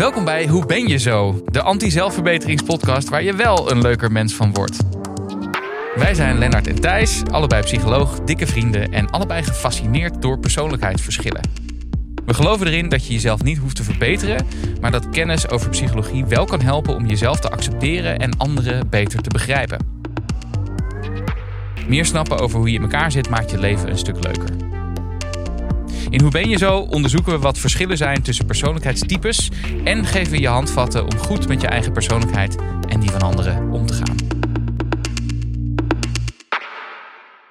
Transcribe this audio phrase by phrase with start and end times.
[0.00, 1.42] Welkom bij Hoe ben je zo?
[1.46, 4.78] De anti-zelfverbeteringspodcast waar je wel een leuker mens van wordt.
[5.94, 11.40] Wij zijn Lennart en Thijs, allebei psycholoog, dikke vrienden en allebei gefascineerd door persoonlijkheidsverschillen.
[12.26, 14.46] We geloven erin dat je jezelf niet hoeft te verbeteren,
[14.80, 19.22] maar dat kennis over psychologie wel kan helpen om jezelf te accepteren en anderen beter
[19.22, 19.78] te begrijpen.
[21.88, 24.69] Meer snappen over hoe je in elkaar zit maakt je leven een stuk leuker.
[26.10, 29.50] In Hoe ben je zo onderzoeken we wat verschillen zijn tussen persoonlijkheidstypes
[29.84, 32.56] en geven we je handvatten om goed met je eigen persoonlijkheid
[32.88, 34.16] en die van anderen om te gaan.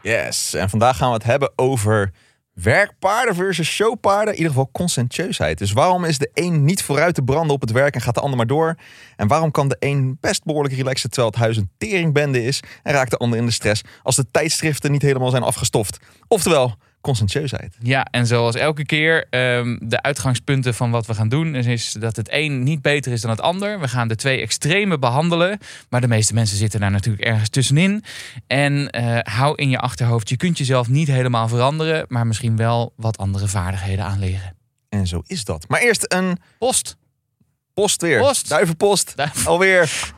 [0.01, 2.11] Yes, en vandaag gaan we het hebben over
[2.53, 4.33] werkpaarden versus showpaarden.
[4.33, 5.57] In ieder geval conscientieusheid.
[5.57, 8.21] Dus waarom is de een niet vooruit te branden op het werk en gaat de
[8.21, 8.75] ander maar door?
[9.15, 12.93] En waarom kan de een best behoorlijk relaxen terwijl het huis een teringbende is en
[12.93, 15.99] raakt de ander in de stress als de tijdschriften niet helemaal zijn afgestoft?
[16.27, 16.75] Oftewel,
[17.09, 17.75] conscientieusheid.
[17.81, 22.15] Ja, en zoals elke keer, ehm, de uitgangspunten van wat we gaan doen is dat
[22.15, 23.79] het een niet beter is dan het ander.
[23.79, 25.57] We gaan de twee extreme behandelen,
[25.89, 28.03] maar de meeste mensen zitten daar natuurlijk ergens tussenin.
[28.47, 32.93] En eh, hou in je achterhoofd, je kunt jezelf niet helemaal veranderen, maar misschien wel
[32.95, 34.55] wat andere vaardigheden aanleren.
[34.89, 35.65] En zo is dat.
[35.67, 36.97] Maar eerst een Post.
[37.73, 38.19] post weer.
[38.19, 38.49] Post.
[38.49, 39.13] Duivenpost.
[39.15, 40.11] Duif- Alweer.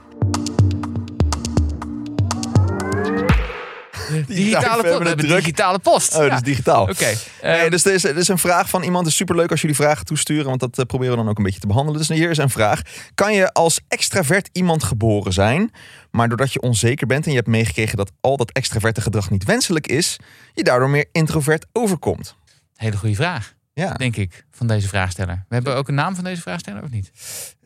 [4.28, 5.28] Digitale, druk.
[5.30, 6.16] digitale post.
[6.16, 6.36] Oh, Ja.
[6.36, 6.81] is digitaal.
[6.81, 7.06] Oké.
[7.06, 9.03] Nee, ehm, dus er is, er is een vraag van iemand.
[9.03, 11.44] Het is superleuk als jullie vragen toesturen, want dat eh, proberen we dan ook een
[11.44, 12.00] beetje te behandelen.
[12.00, 12.81] Dus hier is een vraag.
[13.16, 15.72] Kan je als extravert iemand geboren zijn,
[16.12, 19.44] maar doordat je onzeker bent en je hebt meegekregen dat al dat extraverte gedrag niet
[19.44, 20.18] wenselijk is,
[20.53, 22.36] je daardoor meer introvert overkomt?
[22.75, 25.46] Hele goede vraag, Ja, denk ik, van deze vraagsteller.
[25.50, 27.12] We hebben ook een naam van deze vraagsteller, of niet?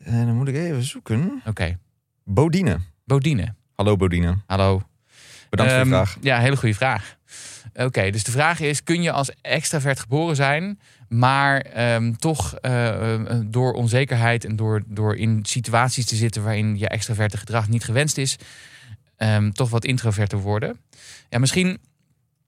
[0.04, 1.42] en dan moet ik even zoeken.
[1.46, 1.78] Oké.
[2.24, 2.78] Bodine.
[3.04, 3.54] Bodine.
[3.74, 4.36] Hallo Bodine.
[4.46, 4.82] Hallo.
[5.50, 6.16] Bedankt voor de Ehm, vraag.
[6.20, 7.16] Ja, hele goede vraag.
[7.74, 13.14] Oké, dus de vraag is: kun je als extravert geboren zijn, maar ehm, toch eh,
[13.14, 17.84] eh, door onzekerheid en door, door in situaties te zitten waarin je extraverte gedrag niet
[17.84, 18.36] gewenst is,
[19.16, 20.80] ehm, toch wat introverter worden?
[21.28, 21.78] Ja, misschien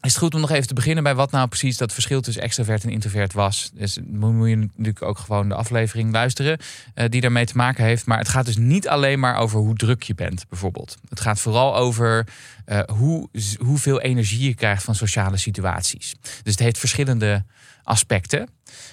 [0.00, 2.42] is het goed om nog even te beginnen bij wat nou precies dat verschil tussen
[2.42, 3.70] extravert en introvert was.
[3.74, 6.58] Dus moet je natuurlijk ook gewoon de aflevering luisteren
[6.94, 8.06] eh, die daarmee te maken heeft.
[8.06, 10.96] Maar het gaat dus niet alleen maar over hoe druk je bent, bijvoorbeeld.
[11.08, 12.26] Het gaat vooral over
[12.64, 13.28] eh, hoe,
[13.58, 16.14] hoeveel energie je krijgt van sociale situaties.
[16.20, 17.44] Dus het heeft verschillende
[17.88, 18.48] aspecten.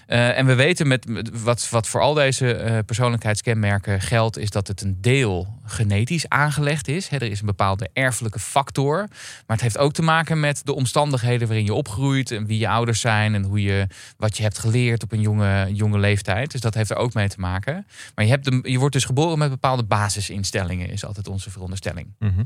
[0.08, 4.50] Eh, en we weten met, met wat, wat voor al deze eh, persoonlijkheidskenmerken geldt, is
[4.50, 7.12] dat het een deel genetisch aangelegd is.
[7.12, 8.98] Er is een bepaalde erfelijke factor.
[9.48, 12.70] Maar het heeft ook te maken met de omstandigheden waarin je opgroeit en wie je
[12.70, 16.52] ouders zijn en hoe je, wat je hebt geleerd op een jonge, jonge leeftijd.
[16.52, 17.88] Dus dat heeft er ook mee te maken.
[18.16, 22.14] Maar je, hebt de, je wordt dus geboren met bepaalde basisinstellingen, is altijd onze veronderstelling.
[22.20, 22.44] Mhm.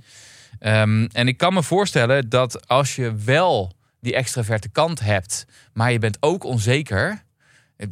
[0.59, 5.91] Ehm, en ik kan me voorstellen dat als je wel die extraverte kant hebt, maar
[5.91, 7.23] je bent ook onzeker.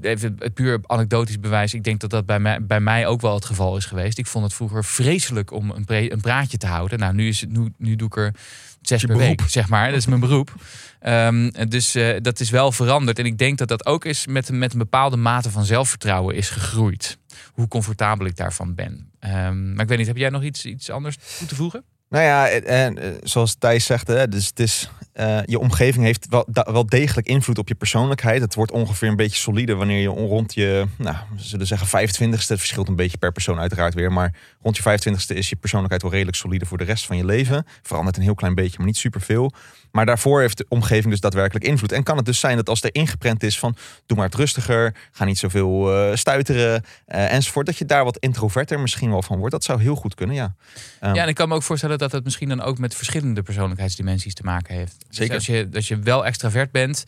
[0.01, 1.73] Even het puur anekdotisch bewijs.
[1.73, 4.17] Ik denk dat dat bij mij, bij mij ook wel het geval is geweest.
[4.17, 6.99] Ik vond het vroeger vreselijk om een, pre- een praatje te houden.
[6.99, 8.33] Nou, nu, is het, nu, nu doe ik er
[8.81, 9.89] zes per week, zeg maar.
[9.89, 10.55] Dat is mijn beroep.
[10.99, 13.19] Ehm, dus eh, dat is wel veranderd.
[13.19, 16.49] En ik denk dat dat ook is met, met een bepaalde mate van zelfvertrouwen is
[16.49, 17.17] gegroeid.
[17.53, 19.11] Hoe comfortabel ik daarvan ben.
[19.19, 21.83] Ehm, maar ik weet niet, heb jij nog iets, iets anders toe te voegen?
[22.09, 26.05] Nou ja, en, en, eh, zoals Thijs zegt, hè, dus het is, eh, je omgeving
[26.05, 28.41] heeft wel, da- wel degelijk invloed op je persoonlijkheid.
[28.41, 31.87] Het wordt ongeveer een beetje solide wanneer je on- rond je, nou, we zullen zeggen
[31.87, 35.55] 25ste, het verschilt een beetje per persoon uiteraard weer, maar rond je 25ste is je
[35.55, 37.65] persoonlijkheid wel redelijk solide voor de rest van je leven.
[37.81, 39.51] Verandert een heel klein beetje, maar niet superveel.
[39.91, 41.91] Maar daarvoor heeft de omgeving dus daadwerkelijk invloed.
[41.91, 44.95] En kan het dus zijn dat als er ingeprent is van doe maar het rustiger,
[45.11, 49.37] ga niet zoveel eh, stuiteren eh, enzovoort, dat je daar wat introverter misschien wel van
[49.37, 49.51] wordt.
[49.51, 50.55] Dat zou heel goed kunnen, ja.
[50.99, 53.43] Ehm, Ja, en ik kan me ook voorstellen dat het misschien dan ook met verschillende
[53.43, 55.05] persoonlijkheidsdimensies te maken heeft.
[55.09, 55.35] Zeker.
[55.35, 57.03] Dus als je, je wel extravert bent,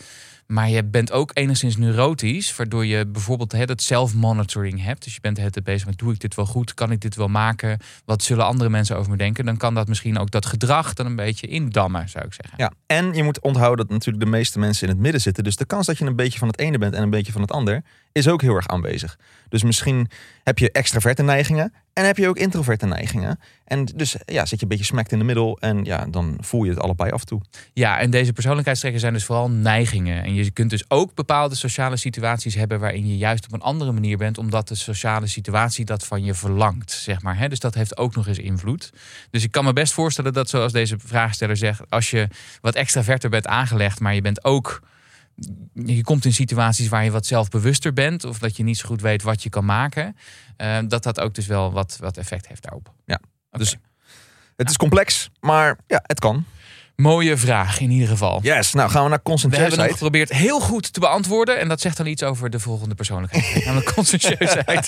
[0.51, 5.03] maar je bent ook enigszins neurotisch, waardoor je bijvoorbeeld hè, dat self-monitoring hebt.
[5.03, 7.27] Dus je bent het bezig met doe ik dit wel goed, kan ik dit wel
[7.27, 9.45] maken, wat zullen andere mensen over me denken.
[9.45, 12.57] Dan kan dat misschien ook dat gedrag dan een beetje indammen, zou ik zeggen.
[12.57, 15.43] Ja, en je moet onthouden dat natuurlijk de meeste mensen in het midden zitten.
[15.43, 17.41] Dus de kans dat je een beetje van het ene bent en een beetje van
[17.41, 19.17] het ander is ook heel erg aanwezig.
[19.49, 20.09] Dus misschien
[20.43, 23.39] heb je extraverte neigingen en heb je ook introverte neigingen.
[23.65, 26.63] En dus ja, zit je een beetje smekt in de middel en ja, dan voel
[26.63, 27.41] je het allebei af en toe.
[27.73, 30.23] Ja, en deze persoonlijkheidstrekken zijn dus vooral neigingen.
[30.23, 33.91] En je kunt dus ook bepaalde sociale situaties hebben waarin je juist op een andere
[33.91, 37.49] manier bent, omdat de sociale situatie dat van je verlangt, zeg maar.
[37.49, 38.89] Dus dat heeft ook nog eens invloed.
[39.29, 42.27] Dus ik kan me best voorstellen dat, zoals deze vraagsteller zegt, als je
[42.61, 44.81] wat extraverter bent aangelegd, maar je bent ook.
[45.73, 49.01] Je komt in situaties waar je wat zelfbewuster bent, of dat je niet zo goed
[49.01, 50.15] weet wat je kan maken,
[50.57, 52.93] eh, dat dat ook dus wel wat, wat effect heeft daarop.
[53.05, 53.19] Ja,
[53.51, 53.75] dus
[54.55, 56.45] Het is complex, maar ja, het kan.
[56.95, 58.39] Mooie vraag in ieder geval.
[58.41, 59.91] Yes, nou gaan we naar We hebben hem conscientieusheid.
[59.91, 61.59] geprobeerd heel goed te beantwoorden.
[61.59, 63.55] En dat zegt dan iets over de volgende persoonlijkheid.
[63.65, 64.87] Namelijk conscientieusheid.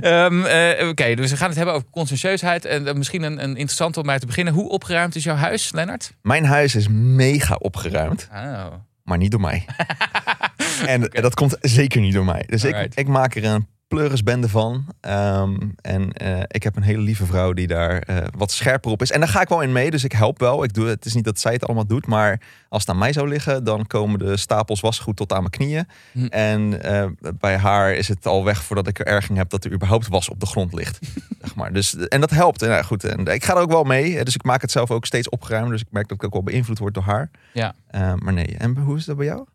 [0.00, 2.64] Ehm, eh, Oké, dus we gaan het hebben over conscientieusheid.
[2.64, 4.54] En eh, misschien een, een interessante om mij te beginnen.
[4.54, 6.12] Hoe opgeruimd is jouw huis, Lennart?
[6.22, 8.66] Mijn huis is mega opgeruimd, Oh.
[9.10, 9.64] Maar niet door mij.
[10.86, 12.44] En dat komt zeker niet door mij.
[12.46, 14.84] Dus ik, ik maak er een pleurisbende van.
[15.00, 19.02] Ehm, en eh, ik heb een hele lieve vrouw die daar eh, wat scherper op
[19.02, 19.10] is.
[19.10, 20.64] En daar ga ik wel in mee, dus ik help wel.
[20.64, 23.12] Ik doe, het is niet dat zij het allemaal doet, maar als het aan mij
[23.12, 25.86] zou liggen, dan komen de stapels wasgoed tot aan mijn knieën.
[26.12, 26.26] Hm.
[26.26, 27.06] En eh,
[27.38, 30.28] bij haar is het al weg voordat ik er erging heb dat er überhaupt was
[30.28, 30.98] op de grond ligt.
[31.42, 31.72] zeg maar.
[31.72, 32.62] dus, en dat helpt.
[32.62, 34.24] En, nou, goed, en ik ga er ook wel mee.
[34.24, 35.70] Dus ik maak het zelf ook steeds opgeruimd.
[35.70, 37.30] Dus ik merk dat ik ook wel beïnvloed word door haar.
[37.52, 37.74] Ja.
[37.86, 38.56] Eh, maar nee.
[38.58, 39.46] En hoe is dat bij jou?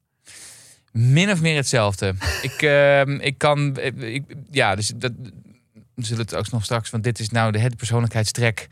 [0.97, 2.15] Min of meer hetzelfde.
[2.41, 4.21] ik, ehm, ik kan, eh,
[4.51, 5.11] ja, dus dat
[5.95, 8.67] zullen het ook nog straks, want dit is nou de persoonlijkheidstrek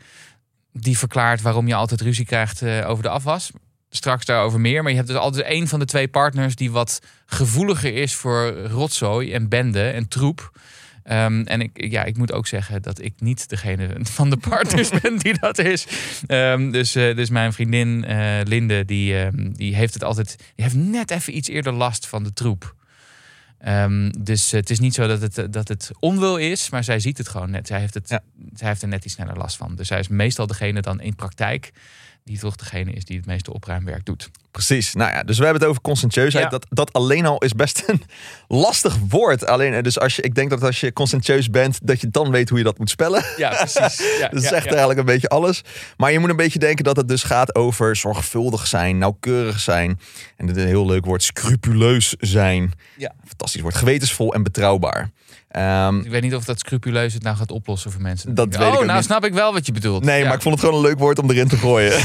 [0.72, 3.50] die verklaart waarom je altijd ruzie krijgt eh, over de afwas.
[3.90, 7.00] Straks daarover meer, maar je hebt dus altijd een van de twee partners die wat
[7.26, 10.50] gevoeliger is voor rotzooi en bende en troep.
[11.04, 14.90] Ehm, en ik, ja, ik moet ook zeggen dat ik niet degene van de partners
[15.00, 15.86] ben die dat is.
[16.26, 20.36] Ehm, dus, eh, dus mijn vriendin eh, Linde, die, ehm, die heeft het altijd.
[20.54, 22.74] Die heeft net even iets eerder last van de troep.
[24.18, 27.28] Dus het is niet zo dat het, dat het onwil is, maar zij ziet het
[27.28, 27.66] gewoon net.
[27.66, 28.20] Zij heeft, het, Ja.
[28.54, 29.74] zij heeft er net iets sneller last van.
[29.74, 31.72] Dus zij is meestal degene dan in praktijk
[32.24, 34.30] die toch degene is die het meeste opruimwerk doet.
[34.50, 34.94] Precies.
[34.94, 36.44] Nou ja, dus we hebben het over conscientieusheid.
[36.44, 36.50] Ja.
[36.50, 38.02] Dat, dat alleen al is best een
[38.64, 39.46] lastig woord.
[39.46, 42.30] Alleen, eh, dus als je, ik denk dat als je conscientieus bent, dat je dan
[42.30, 43.24] weet hoe je dat moet spellen.
[43.36, 43.98] Ja, precies.
[44.20, 44.70] Ja, Dat ja, zegt ja.
[44.70, 45.62] eigenlijk een beetje alles.
[45.96, 50.00] Maar je moet een beetje denken dat het dus gaat over zorgvuldig zijn, nauwkeurig zijn.
[50.36, 52.72] En dit is een heel leuk woord, scrupuleus zijn.
[52.96, 53.14] Ja.
[53.26, 53.74] Fantastisch woord.
[53.74, 55.10] Gewetensvol en betrouwbaar.
[55.54, 58.34] Ehm, Ik weet niet of dat scrupuleus het nou gaat oplossen voor mensen.
[58.34, 59.06] Dat denken, weet ik oh, nou niet.
[59.06, 60.04] snap ik wel wat je bedoelt.
[60.04, 60.26] nee, Ja.
[60.26, 61.92] maar ik vond het gewoon een leuk woord om erin te gooien.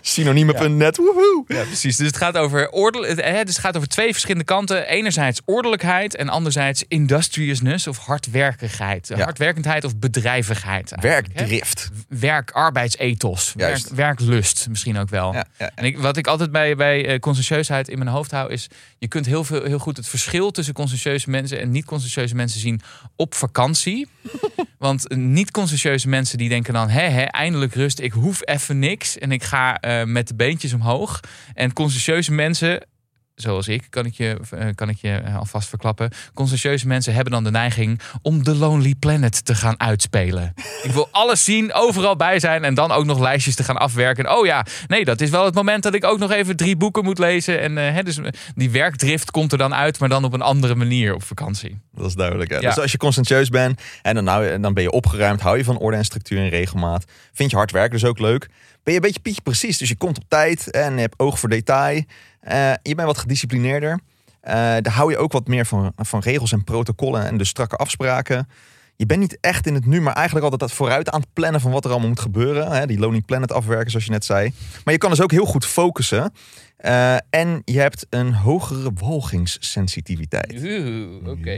[0.00, 1.44] Synoniemen.net, woehoe.
[1.46, 1.96] Ja, precies.
[1.96, 4.88] Dus het gaat over ordel, het, hè, dus het gaat over twee verschillende kanten.
[4.88, 9.08] Enerzijds ordelijkheid en anderzijds industriousness of hardwerkigheid.
[9.08, 9.24] Ja.
[9.24, 10.92] Hardwerkendheid of bedrijvigheid.
[10.92, 11.46] eigenlijk, hè?
[11.46, 11.90] Werkdrift.
[12.08, 13.52] Werk, arbeidsethos.
[13.56, 15.32] Werk, werklust misschien ook wel.
[15.32, 15.46] Ja.
[15.74, 18.68] En ik, wat ik altijd bij, bij eh, conscientieusheid in mijn hoofd hou is...
[18.98, 21.60] je kunt heel, veel, heel goed het verschil tussen conscientieuze mensen...
[21.60, 22.80] en niet-conscientieuze mensen zien
[23.16, 24.08] op vakantie.
[24.78, 26.88] Want niet-conscientieuze mensen die denken dan...
[26.88, 29.18] Hé, hé, eindelijk rust, ik hoef even niks...
[29.18, 31.20] en ik ga eh, met de beentjes omhoog.
[31.54, 32.86] En conscientieuze mensen...
[33.34, 36.10] Zoals ik, kan ik, je, eh, kan ik je eh, alvast verklappen.
[36.34, 40.54] Conscientieuze mensen hebben dan de neiging om The Lonely Planet te gaan uitspelen.
[40.82, 44.36] Ik wil alles zien, overal bij zijn en dan ook nog lijstjes te gaan afwerken.
[44.36, 47.04] Oh ja, nee, dat is wel het moment dat ik ook nog even drie boeken
[47.04, 47.60] moet lezen.
[47.60, 48.18] En hè, dus
[48.54, 51.78] die werkdrift komt er dan uit, maar dan op een andere manier op vakantie.
[51.92, 52.50] Dat is duidelijk.
[52.50, 52.60] Ja.
[52.60, 55.78] Dus als je conscientieus bent en dan, nou, dan ben je opgeruimd, hou je van
[55.78, 57.04] orde en structuur en regelmaat.
[57.32, 58.48] Vind je hard werken dus ook leuk.
[58.88, 61.38] Ben je een beetje pietje precies, dus je komt op tijd en je hebt oog
[61.38, 62.02] voor detail.
[62.40, 64.00] Eh, je bent wat gedisciplineerder.
[64.40, 67.76] Eh, daar hou je ook wat meer van, van regels en protocollen en dus strakke
[67.76, 68.48] afspraken.
[68.96, 71.60] Je bent niet echt in het nu, maar eigenlijk altijd dat vooruit aan het plannen
[71.60, 72.70] van wat er allemaal moet gebeuren.
[72.70, 72.86] Hè?
[72.86, 74.52] Die Lonely Planet afwerken, zoals je net zei.
[74.84, 76.32] Maar je kan dus ook heel goed focussen.
[76.78, 80.52] Eh, en je hebt een hogere walgingssensitiviteit.
[81.26, 81.50] Oké.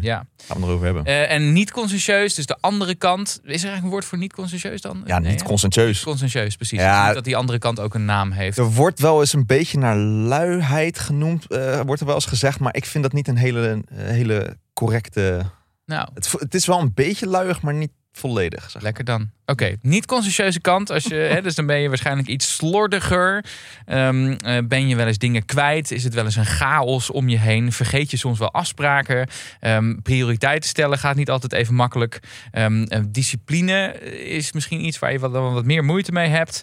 [0.00, 0.26] Ja.
[0.46, 1.04] Gaan we erover hebben.
[1.04, 3.28] Eh, en niet conscientieus, dus de andere kant.
[3.28, 5.02] Is er eigenlijk een woord voor niet conscientieus dan?
[5.06, 5.46] Ja, Nee, niet hè?
[5.46, 6.02] conscientieus.
[6.02, 6.78] Conscientieus, precies.
[6.78, 7.04] Ja.
[7.06, 8.58] Dus dat die andere kant ook een naam heeft.
[8.58, 12.60] Er wordt wel eens een beetje naar luiheid genoemd, eh, wordt er wel eens gezegd,
[12.60, 15.42] maar ik vind dat niet een hele, hele correcte.
[15.86, 18.70] Nou, Het, het is wel een beetje luiig, maar niet volledig.
[18.70, 18.82] Zeg.
[18.82, 19.30] Lekker dan.
[19.46, 20.90] Oké, niet conscientieuze kant.
[20.90, 23.44] Als je, hè, dus dan ben je waarschijnlijk iets slordiger.
[23.86, 25.90] Ehm, eh, ben je wel eens dingen kwijt?
[25.90, 27.72] Is het wel eens een chaos om je heen?
[27.72, 29.28] Vergeet je soms wel afspraken?
[29.60, 32.20] Ehm, prioriteiten stellen gaat niet altijd even makkelijk.
[32.50, 36.62] Ehm, eh, discipline is misschien iets waar je wat, wat meer moeite mee hebt.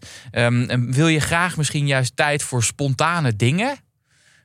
[0.89, 3.77] Wil je graag misschien juist tijd voor spontane dingen?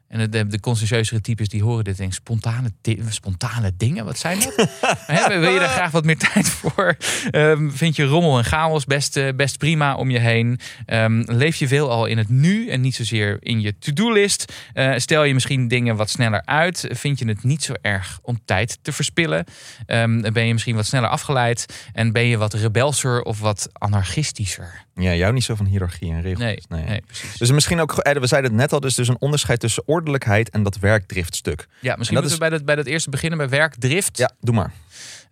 [0.09, 2.71] En de, de, types die horen dit denk spontane,
[3.09, 4.55] spontane dingen, wat zijn dat?
[5.29, 6.97] Wil je daar graag wat meer tijd voor?
[7.31, 10.61] Ehm, vind je rommel en chaos best, eh, best prima om je heen?
[10.87, 14.53] Ehm, leef je veel al in het nu en niet zozeer in je to-do-list?
[14.73, 16.87] Eh, stel je misschien dingen wat sneller uit?
[16.89, 19.45] Vind je het niet zo erg om tijd te verspillen?
[19.87, 21.89] Ehm, ben je misschien wat sneller afgeleid?
[21.93, 24.84] En ben je wat rebelser of wat anarchistischer?
[24.95, 26.67] Ja, jou niet zo van hiërarchie en regels.
[26.69, 27.37] Nee, nee, precies.
[27.37, 30.51] Dus misschien ook, eh, we zeiden het net al, dus, dus een onderscheid tussen ordelijkheid
[30.51, 31.67] en dat werkdriftstuk.
[31.81, 34.19] Ja, misschien En dat moeten we bij dat, bij dat eerste beginnen bij werkdrift.
[34.19, 34.73] Ja, doe maar.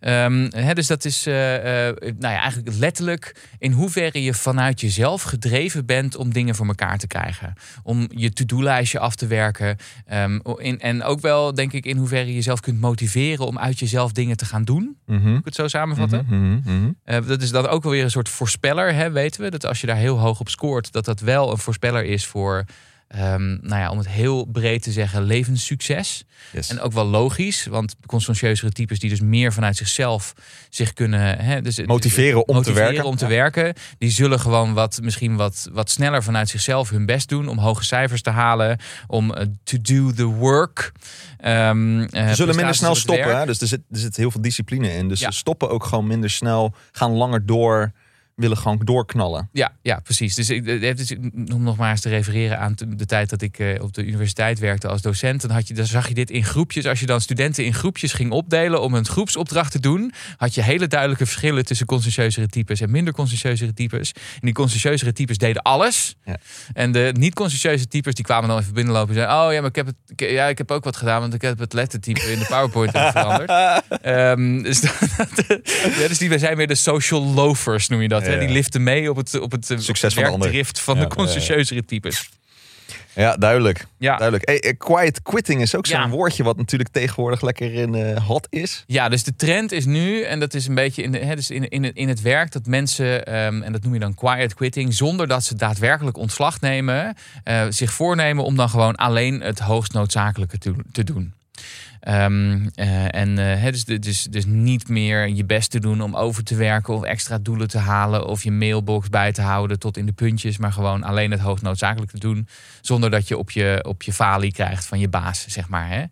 [0.03, 5.21] Ehm, dus dat is eh, eh, nou ja, eigenlijk letterlijk in hoeverre je vanuit jezelf
[5.21, 7.53] gedreven bent om dingen voor elkaar te krijgen.
[7.83, 9.77] Om je to-do-lijstje af te werken.
[10.05, 13.79] Ehm, in, en ook wel, denk ik, in hoeverre je jezelf kunt motiveren om uit
[13.79, 14.97] jezelf dingen te gaan doen.
[15.05, 15.29] Mhm.
[15.29, 16.25] Moet ik het zo samenvatten?
[16.29, 16.91] Mhm, mhm.
[17.03, 19.49] Eh, dat is dan ook wel weer een soort voorspeller, hè, weten we.
[19.49, 22.65] Dat als je daar heel hoog op scoort, dat dat wel een voorspeller is voor,
[23.07, 26.23] ehm, nou ja, om het heel breed te zeggen, levenssucces.
[26.51, 26.69] Yes.
[26.69, 30.33] En ook wel logisch, want conscientieuzere types die dus meer vanuit zichzelf
[30.69, 33.03] zich kunnen hè, dus, Motiveren om te werken.
[33.03, 33.73] om te werken.
[33.97, 37.83] Die zullen gewoon wat, misschien wat, wat sneller vanuit zichzelf hun best doen om hoge
[37.83, 40.91] cijfers te halen, om eh, to do the work.
[41.37, 43.37] Ehm, eh, Ze zullen minder snel stoppen.
[43.39, 43.45] Hè?
[43.45, 45.07] Dus er zit, er zit heel veel discipline in.
[45.07, 45.31] Dus Ja.
[45.31, 46.73] ze stoppen ook gewoon minder snel.
[46.91, 47.91] Gaan langer door.
[48.35, 49.49] Willen gewoon doorknallen.
[49.51, 50.35] Ja, ja, precies.
[50.35, 50.65] Dus ik,
[50.97, 51.15] dus,
[51.53, 54.59] om nog maar eens te refereren aan de tijd dat ik eh, op de universiteit
[54.59, 56.85] werkte als docent, dan, had je, dan zag je dit in groepjes.
[56.85, 60.61] Als je dan studenten in groepjes ging opdelen om een groepsopdracht te doen, had je
[60.61, 64.11] hele duidelijke verschillen tussen conscientieuzere types en minder conscientieuzere types.
[64.11, 66.15] En die conscientieuzere types deden alles.
[66.25, 66.37] Ja.
[66.73, 69.75] En de niet-conscientieuze types die kwamen dan even binnenlopen en zeiden: Oh ja, maar ik
[69.75, 72.39] heb, het, ik- ja, ik heb ook wat gedaan, want ik heb het lettertype in
[72.39, 73.49] de PowerPoint veranderd.
[74.01, 74.91] Ehm, dus, dat-
[75.99, 78.21] ja, dus die zijn weer de social loafers, noem je dat.
[78.25, 78.39] Hè?
[78.39, 80.41] Die liften mee op het, op het eh, Succes van de ander.
[80.41, 82.29] werkdrift van Ja, de conscientieuzere types.
[83.15, 83.85] Ja, duidelijk.
[83.97, 84.17] Ja.
[84.17, 84.47] duidelijk.
[84.49, 86.09] Hey, eh, quiet quitting is ook zo'n Ja.
[86.09, 88.83] woordje wat natuurlijk tegenwoordig lekker in eh hot is.
[88.87, 91.49] ja, dus de trend is nu, en dat is een beetje in, de, hè, dus
[91.49, 94.53] in, in, het, in het werk, dat mensen, ehm, en dat noem je dan quiet
[94.53, 97.15] quitting, zonder dat ze daadwerkelijk ontslag nemen,
[97.69, 101.33] zich voornemen om dan gewoon alleen het hoogst noodzakelijke te, te doen.
[102.03, 106.15] Ehm, eh, en eh, hè, dus, dus, dus niet meer je best te doen om
[106.15, 109.97] over te werken of extra doelen te halen of je mailbox bij te houden tot
[109.97, 112.47] in de puntjes, maar gewoon alleen het hoogst noodzakelijke te doen,
[112.81, 115.89] zonder dat je op je, op je falie krijgt van je baas, zeg maar.
[115.89, 116.03] Hè?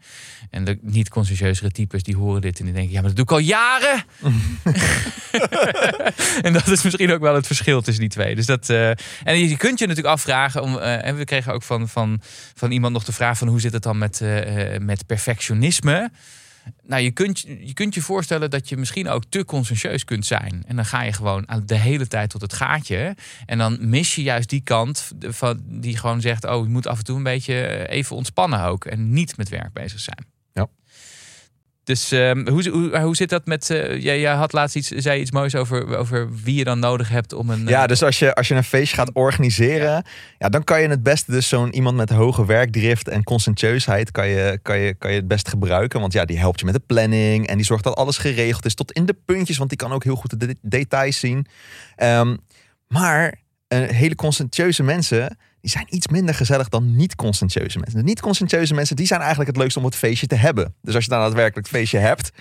[0.49, 3.31] En de niet-conscientieuzere types die horen dit en die denken, ja, maar dat doe ik
[3.31, 4.03] al jaren.
[6.45, 8.35] en dat is misschien ook wel het verschil tussen die twee.
[8.35, 8.89] Dus dat, eh,
[9.23, 12.21] en je kunt je natuurlijk afvragen, om, eh, en we kregen ook van, van,
[12.53, 15.79] van iemand nog de vraag van hoe zit het dan met, eh, eh, met perfectionisme?
[16.83, 20.63] Nou, je kunt, je kunt je voorstellen dat je misschien ook te conscientieus kunt zijn.
[20.67, 23.15] En dan ga je gewoon de hele tijd tot het gaatje.
[23.45, 26.97] En dan mis je juist die kant van, die gewoon zegt: Oh, je moet af
[26.97, 28.85] en toe een beetje eh, even ontspannen ook.
[28.85, 30.30] En niet met werk bezig zijn.
[31.83, 33.69] Dus ehm, hoe, hoe, hoe zit dat met.
[33.69, 37.09] eh jij, jij had laatst iets, zei iets moois over, over wie je dan nodig
[37.09, 37.67] hebt om een.
[37.67, 40.03] Ja, eh, dus als je, als je een feestje gaat organiseren,
[40.37, 40.49] ja.
[40.49, 44.59] dan kan je het beste dus zo'n iemand met hoge werkdrift en conscientieusheid kan je,
[44.61, 45.99] kan, je, kan je het best gebruiken.
[45.99, 48.75] Want ja, die helpt je met de planning en die zorgt dat alles geregeld is
[48.75, 51.45] tot in de puntjes, want die kan ook heel goed de de- details zien.
[51.95, 52.35] Ehm,
[52.87, 57.97] maar eh, hele conscientieuze mensen, die zijn iets minder gezellig dan niet-conscientieuze mensen.
[57.99, 60.73] De niet-conscientieuze mensen, die zijn eigenlijk het leukst om het feestje te hebben.
[60.81, 62.31] Dus als je dan daadwerkelijk het feestje hebt,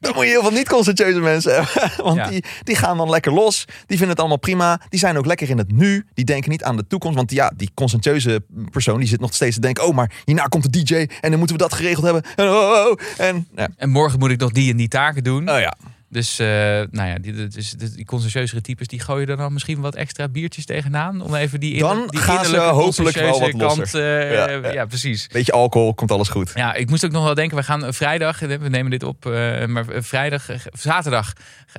[0.00, 1.90] dan moet je heel veel niet-conscientieuze mensen hebben.
[2.04, 2.28] Want Ja.
[2.28, 3.64] die, die gaan dan lekker los.
[3.66, 4.80] Die vinden het allemaal prima.
[4.88, 6.06] Die zijn ook lekker in het nu.
[6.14, 7.16] Die denken niet aan de toekomst.
[7.16, 9.86] Want ja, die conscientieuze persoon die zit nog steeds te denken...
[9.86, 12.22] oh, maar hierna komt de DJ en dan moeten we dat geregeld hebben.
[12.36, 12.98] En, oh, oh, oh.
[13.18, 13.68] en ja.
[13.76, 15.50] En morgen moet ik nog die en die taken doen.
[15.50, 15.76] Oh ja.
[16.14, 16.46] Dus, eh,
[16.90, 20.64] nou ja, die, dus, die, die types die gooien er dan misschien wat extra biertjes
[20.64, 21.20] tegenaan.
[21.20, 23.94] Om even die, Dan inner- die gaan ze hopelijk wel wat kant.
[23.94, 24.84] eh, Ja, ja, ja.
[24.86, 25.26] precies.
[25.26, 26.52] Beetje alcohol, komt alles goed.
[26.54, 29.24] Ja, ik moest ook nog wel denken, we gaan eh, vrijdag, we nemen dit op,
[29.66, 31.32] maar vrijdag, zaterdag,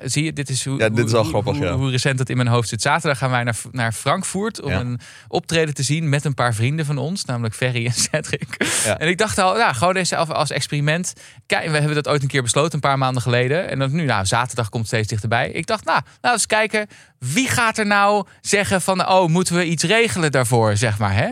[0.03, 2.49] zie je, dit is hoe, Ja, dit is hoe, grappig, hoe, recent het in mijn
[2.49, 2.81] hoofd zit.
[2.81, 6.85] Zaterdag gaan wij naar, naar Frankfurt om een optreden te zien met een paar vrienden
[6.85, 8.55] van ons, namelijk Ferry en Cedric.
[8.97, 11.13] En ik dacht al, ja, gewoon deze als, als experiment.
[11.45, 13.69] Kijk, we hebben dat ooit een keer besloten, een paar maanden geleden.
[13.69, 15.49] En dan nu, nou, zaterdag komt steeds dichterbij.
[15.49, 16.87] Ik dacht, nou, we eens kijken.
[17.19, 21.31] Wie gaat er nou zeggen van, oh, moeten we iets regelen daarvoor, zeg maar, hè?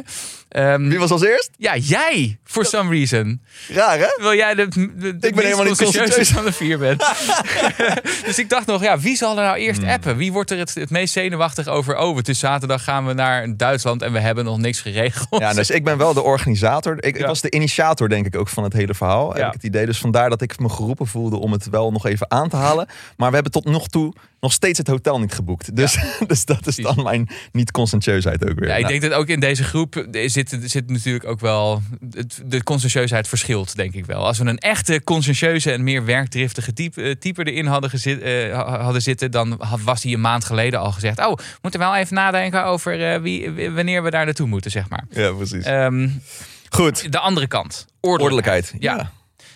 [0.53, 1.49] Ehm, Wie was als eerst?
[1.57, 3.41] ja, jij, for some reason.
[3.67, 4.07] Raar, hè?
[4.13, 6.29] Terwijl jij de, de, de Ik ben helemaal niet conscientieus.
[6.29, 7.03] van de vier bent.
[8.25, 9.89] dus ik dacht nog, ja, wie zal er nou eerst Hmm.
[9.89, 10.17] appen?
[10.17, 11.97] Wie wordt er het, het meest zenuwachtig over?
[11.97, 15.41] Oh, het is zaterdag gaan we naar Duitsland en we hebben nog niks geregeld.
[15.41, 17.03] Ja, dus ik ben wel de organisator.
[17.03, 19.29] Ik, was de initiator, denk ik, ook van het hele verhaal.
[19.29, 19.47] Heb Ja.
[19.47, 19.85] ik het idee.
[19.85, 22.87] Dus vandaar dat ik me geroepen voelde om het wel nog even aan te halen.
[23.17, 24.13] Maar we hebben tot nog toe
[24.43, 25.75] nog steeds het hotel niet geboekt.
[25.75, 25.97] Dus,
[26.27, 28.67] dus dat is dan mijn niet-conscientieusheid ook weer.
[28.69, 31.81] Ja, ik Nou, denk dat ook in deze groep eh, zit, zit natuurlijk ook wel.
[32.11, 34.25] het- De conscientieusheid verschilt, denk ik wel.
[34.25, 38.81] Als we een echte conscientieuze en meer werkdriftige type, eh, type erin hadden, gezit, ha-
[38.81, 42.15] hadden zitten, dan was hij een maand geleden al gezegd: Oh, we moeten wel even
[42.15, 45.03] nadenken over wie, wie- wanneer we daar naartoe moeten, zeg maar.
[45.09, 45.63] ja, precies.
[45.65, 46.09] Ehm,
[46.69, 47.11] Goed.
[47.11, 48.71] de andere kant, ordelijkheid.
[48.71, 48.73] Ordelijkheid.
[48.81, 49.11] Ja.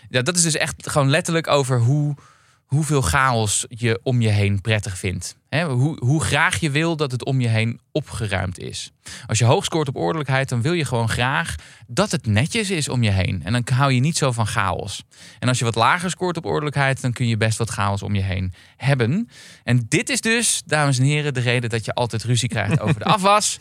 [0.10, 2.16] Ja, dat is dus echt gewoon letterlijk over hoe,
[2.68, 5.36] hoeveel chaos je om je heen prettig vindt.
[5.50, 8.92] Hoe, hoe graag je wil dat het om je heen opgeruimd is.
[9.26, 11.56] Als je hoog scoort op ordelijkheid, dan wil je gewoon graag
[11.88, 13.42] dat het netjes is om je heen.
[13.44, 15.04] En dan hou je niet zo van chaos.
[15.40, 18.16] En als je wat lager scoort op ordelijkheid, dan kun je best wat chaos om
[18.16, 19.30] je heen hebben.
[19.64, 23.00] En dit is dus, dames en heren, de reden dat je altijd ruzie krijgt over
[23.00, 23.58] de afwas.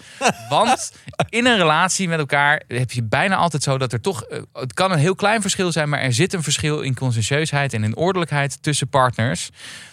[0.49, 0.93] Want
[1.29, 4.75] in een relatie met elkaar heb je bijna altijd zo dat er toch, eh, het
[4.75, 7.97] kan een heel klein verschil zijn, maar er zit een verschil in conscientieusheid en in
[7.97, 9.51] ordelijkheid tussen partners.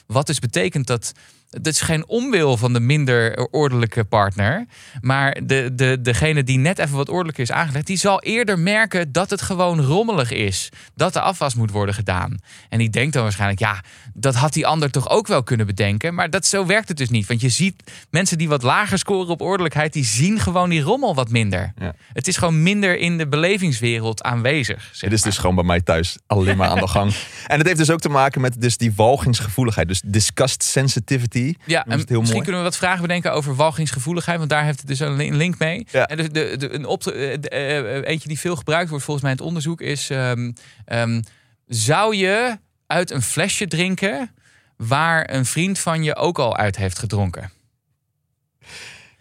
[0.07, 1.13] Wat dus betekent dat
[1.53, 4.65] het is geen onwil van de minder ordelijke partner.
[5.01, 9.11] Maar de, de, degene die net even wat ordelijker is aangelegd, die zal eerder merken
[9.11, 10.69] dat het gewoon rommelig is.
[10.95, 12.37] Dat de afwas moet worden gedaan.
[12.69, 13.81] En die denkt dan waarschijnlijk, ja,
[14.13, 16.13] dat had die ander toch ook wel kunnen bedenken.
[16.13, 17.27] Maar dat, zo werkt het dus niet.
[17.27, 21.15] Want je ziet mensen die wat lager scoren op ordelijkheid, die zien gewoon die rommel
[21.15, 21.73] wat minder.
[21.79, 21.95] Ja.
[22.13, 24.91] Het is gewoon minder in de belevingswereld aanwezig.
[24.91, 25.29] Dit is maar.
[25.29, 27.13] dus gewoon bij mij thuis alleen maar aan de gang.
[27.43, 29.87] En het heeft dus ook te maken met dus die walgingsgevoeligheid.
[30.01, 31.53] Dus disgust sensitivity.
[31.65, 32.41] Ja, en misschien mooi.
[32.41, 35.35] kunnen we wat vragen bedenken over walgingsgevoeligheid, want daar heeft het dus een li- een
[35.35, 35.87] link mee.
[35.91, 36.05] Ja.
[36.05, 39.39] En de, de, een de- eh, eh, eentje die veel gebruikt wordt volgens mij in
[39.39, 40.51] het onderzoek is: ehm,
[40.85, 41.21] ehm,
[41.67, 42.57] zou je
[42.87, 44.31] uit een flesje drinken
[44.77, 47.51] waar een vriend van je ook al uit heeft gedronken?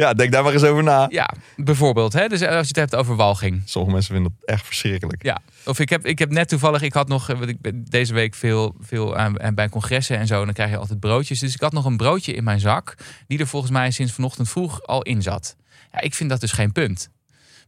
[0.02, 1.06] Ja, denk daar maar eens over na.
[1.10, 2.12] Ja, bijvoorbeeld.
[2.12, 2.28] Hè?
[2.28, 3.62] Dus als je het hebt over walging.
[3.64, 5.22] Sommige mensen vinden dat echt verschrikkelijk.
[5.22, 7.84] Ja, of ik heb, ik heb net toevallig, ik had nog, eh, want ik ben
[7.88, 11.38] deze week veel, veel aan, bij congressen en zo, en dan krijg je altijd broodjes.
[11.38, 12.94] Dus ik had nog een broodje in mijn zak,
[13.26, 15.56] die er volgens mij sinds vanochtend vroeg al in zat.
[15.92, 17.10] Ja, ik vind dat dus geen punt.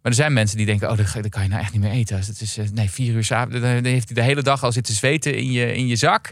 [0.03, 1.91] Maar er zijn mensen die denken, oh, dat, dat kan je nou echt niet meer
[1.91, 2.17] eten.
[2.17, 4.73] Dus het is, eh, nee, vier uur s'avonds, dan heeft hij de hele dag al
[4.73, 6.31] zitten zweten in je, in je zak.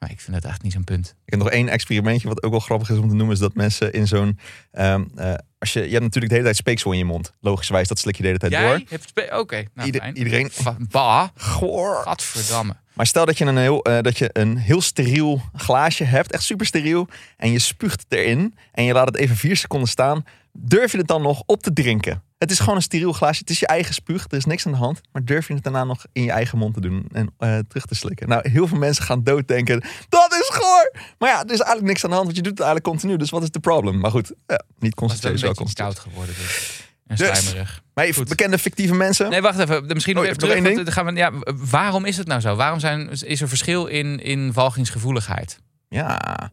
[0.00, 1.08] Maar ik vind dat echt niet zo'n punt.
[1.24, 3.34] Ik heb nog één experimentje wat ook wel grappig is om te noemen.
[3.34, 4.38] Is dat mensen in zo'n...
[4.72, 7.32] ehm, eh, als je, je hebt natuurlijk de hele tijd speeksel in je mond.
[7.40, 8.60] Logischerwijs, dat slik je de hele tijd door.
[8.60, 10.50] Jij hebt spe- Oké, nou, Ieder- iedereen...
[10.50, 11.94] Va- Bah, Goor.
[12.04, 12.76] gadverdamme.
[12.94, 16.42] Maar stel dat je, een heel, eh, dat je een heel steriel glaasje hebt, echt
[16.42, 20.92] super steriel, en je spuugt erin en je laat het even vier seconden staan, durf
[20.92, 22.22] je het dan nog op te drinken?
[22.40, 24.72] Het is gewoon een steriel glaasje, het is je eigen spuug, er is niks aan
[24.72, 27.34] de hand, maar durf je het daarna nog in je eigen mond te doen en
[27.38, 28.28] eh, terug te slikken?
[28.28, 30.92] Nou, heel veel mensen gaan dooddenken, dat is goor!
[31.18, 33.16] Maar ja, er is eigenlijk niks aan de hand, want je doet het eigenlijk continu,
[33.16, 33.98] dus wat is de probleem?
[33.98, 35.74] Maar goed, ja, niet wel beetje concentreren.
[35.74, 36.82] koud geworden dus.
[37.06, 37.82] En Dus.
[37.94, 39.30] Maar even bekende fictieve mensen.
[39.30, 39.86] Nee, wacht even.
[39.86, 40.74] Misschien nog Oh, even nog terug.
[40.74, 42.56] want dan gaan we, ja, waarom is het nou zo?
[42.56, 45.58] Waarom zijn, is er verschil in, in walgingsgevoeligheid?
[45.92, 46.50] Ja,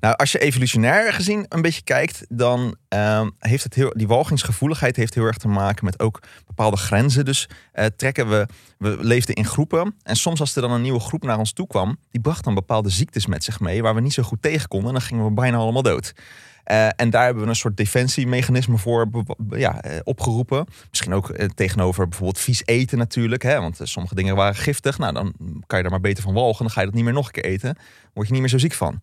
[0.00, 4.96] nou als je evolutionair gezien een beetje kijkt, dan ehm, heeft het heel, die walgingsgevoeligheid
[4.96, 7.24] heeft heel erg te maken met ook bepaalde grenzen.
[7.24, 8.46] Dus eh, trekken we,
[8.78, 11.66] we leefden in groepen en soms als er dan een nieuwe groep naar ons toe
[11.66, 14.68] kwam, die bracht dan bepaalde ziektes met zich mee waar we niet zo goed tegen
[14.68, 16.12] konden en dan gingen we bijna allemaal dood.
[16.64, 19.08] Eh, en daar hebben we een soort defensiemechanisme voor
[19.50, 20.66] ja, eh, opgeroepen.
[20.90, 23.42] Misschien ook eh, tegenover bijvoorbeeld vies eten natuurlijk.
[23.42, 23.60] Hè?
[23.60, 24.98] Want sommige dingen waren giftig.
[24.98, 25.34] Nou, dan
[25.66, 26.64] kan je daar maar beter van walgen.
[26.64, 27.76] Dan ga je dat niet meer nog een keer eten.
[28.12, 29.00] Word je niet meer zo ziek van.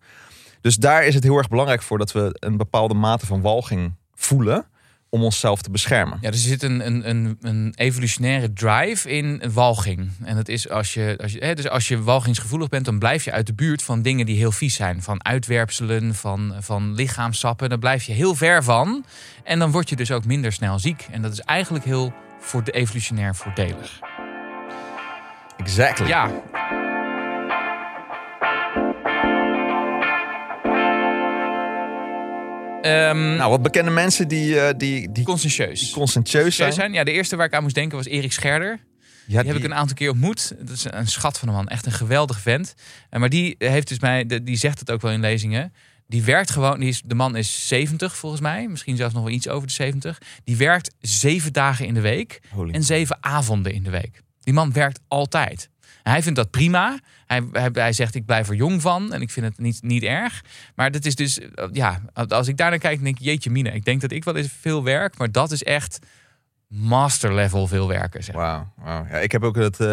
[0.60, 3.94] Dus daar is het heel erg belangrijk voor dat we een bepaalde mate van walging
[4.14, 4.66] voelen.
[5.14, 6.18] Om onszelf te beschermen.
[6.20, 10.10] Ja, er zit een, een, een, een evolutionaire drive in walging.
[10.24, 13.24] En dat is als je, als je, hè, dus als je walgingsgevoelig bent, dan blijf
[13.24, 15.02] je uit de buurt van dingen die heel vies zijn.
[15.02, 17.68] Van uitwerpselen, van, van lichaamsappen.
[17.68, 19.04] Daar blijf je heel ver van.
[19.44, 21.06] En dan word je dus ook minder snel ziek.
[21.10, 23.98] En dat is eigenlijk heel voor de evolutionair voordelig.
[25.56, 26.06] Exactly.
[26.06, 26.30] Ja,
[32.82, 35.90] Ehm Nou, wat bekende mensen die, eh, die, die conscientieus.
[35.90, 36.72] conscientieus zijn.
[36.72, 36.92] zijn.
[36.92, 38.80] Ja, de eerste waar ik aan moest denken was Erik Scherder.
[39.26, 40.52] Ja, Die heb ik een aantal keer ontmoet.
[40.58, 41.68] Dat is een schat van een man.
[41.68, 42.74] Echt een geweldig vent.
[43.10, 45.72] En Maar die heeft dus mij, die zegt het ook wel in lezingen.
[46.06, 48.68] Die werkt gewoon, die is, de man is 70 volgens mij.
[48.68, 50.18] Misschien zelfs nog wel iets over de 70.
[50.44, 52.40] Die werkt zeven dagen in de week.
[52.50, 52.72] Holy.
[52.72, 54.22] En zeven avonden in de week.
[54.40, 55.68] Die man werkt altijd.
[56.02, 56.98] Hij vindt dat prima.
[57.26, 59.12] Hij, hij, hij zegt, ik blijf er jong van.
[59.12, 60.44] En ik vind het niet, niet erg.
[60.74, 63.72] Maar dat is dus, eh, ja, als ik daar naar kijk, denk ik, jeetje mine.
[63.72, 65.18] Ik denk dat ik wel eens veel werk.
[65.18, 65.98] Maar dat is echt
[66.66, 68.24] master level veel werken.
[68.24, 68.34] Zeg.
[68.34, 68.72] Wauw.
[68.84, 69.88] Ja, ik heb ook het, eh,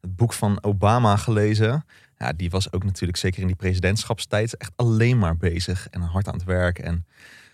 [0.00, 1.84] het boek van Obama gelezen.
[2.16, 6.28] Ja, die was ook natuurlijk zeker in die presidentschapstijd echt alleen maar bezig en hard
[6.28, 7.06] aan het werk en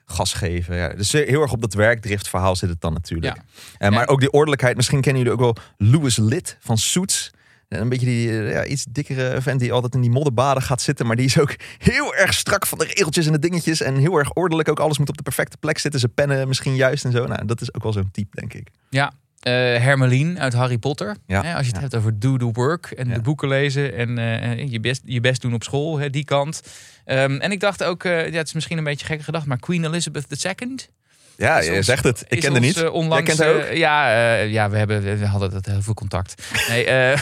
[0.07, 0.77] gas geven.
[0.77, 3.37] Ja, dus heel erg op dat werkdriftverhaal zit het dan natuurlijk.
[3.79, 3.91] Ja.
[3.91, 4.77] Maar ook die ordelijkheid.
[4.77, 7.31] Misschien kennen jullie ook wel Louis Litt van Suits.
[7.69, 11.07] Een beetje die eh, ja, iets dikkere vent die altijd in die modderbaden gaat zitten.
[11.07, 13.81] Maar die is ook heel erg strak van de regeltjes en de dingetjes.
[13.81, 14.69] En heel erg ordelijk.
[14.69, 16.01] Ook alles moet op de perfecte plek zitten.
[16.01, 17.27] Zijn pennen misschien juist en zo.
[17.27, 18.69] Nou, dat is ook wel zo'n type, denk ik.
[18.91, 21.17] Ja, eh Hermeline uit Harry Potter.
[21.27, 21.43] Ja.
[21.43, 21.81] Hè, als je het Ja.
[21.81, 23.15] hebt over do the work en Ja.
[23.15, 26.61] de boeken lezen en eh, je, best, je best doen op school, hè, die kant.
[27.05, 29.59] Ehm, en ik dacht ook, eh, ja, het is misschien een beetje gek gedacht, maar
[29.59, 30.77] Queen Elizabeth II.
[31.37, 32.25] Ja, je ons- zegt het.
[32.29, 32.89] Ik ken haar niet.
[32.89, 33.77] onlangs, Jij kent haar ook?
[33.77, 36.43] ja, ja, we, hebben, we hadden dat heel veel contact.
[36.69, 36.85] Nee,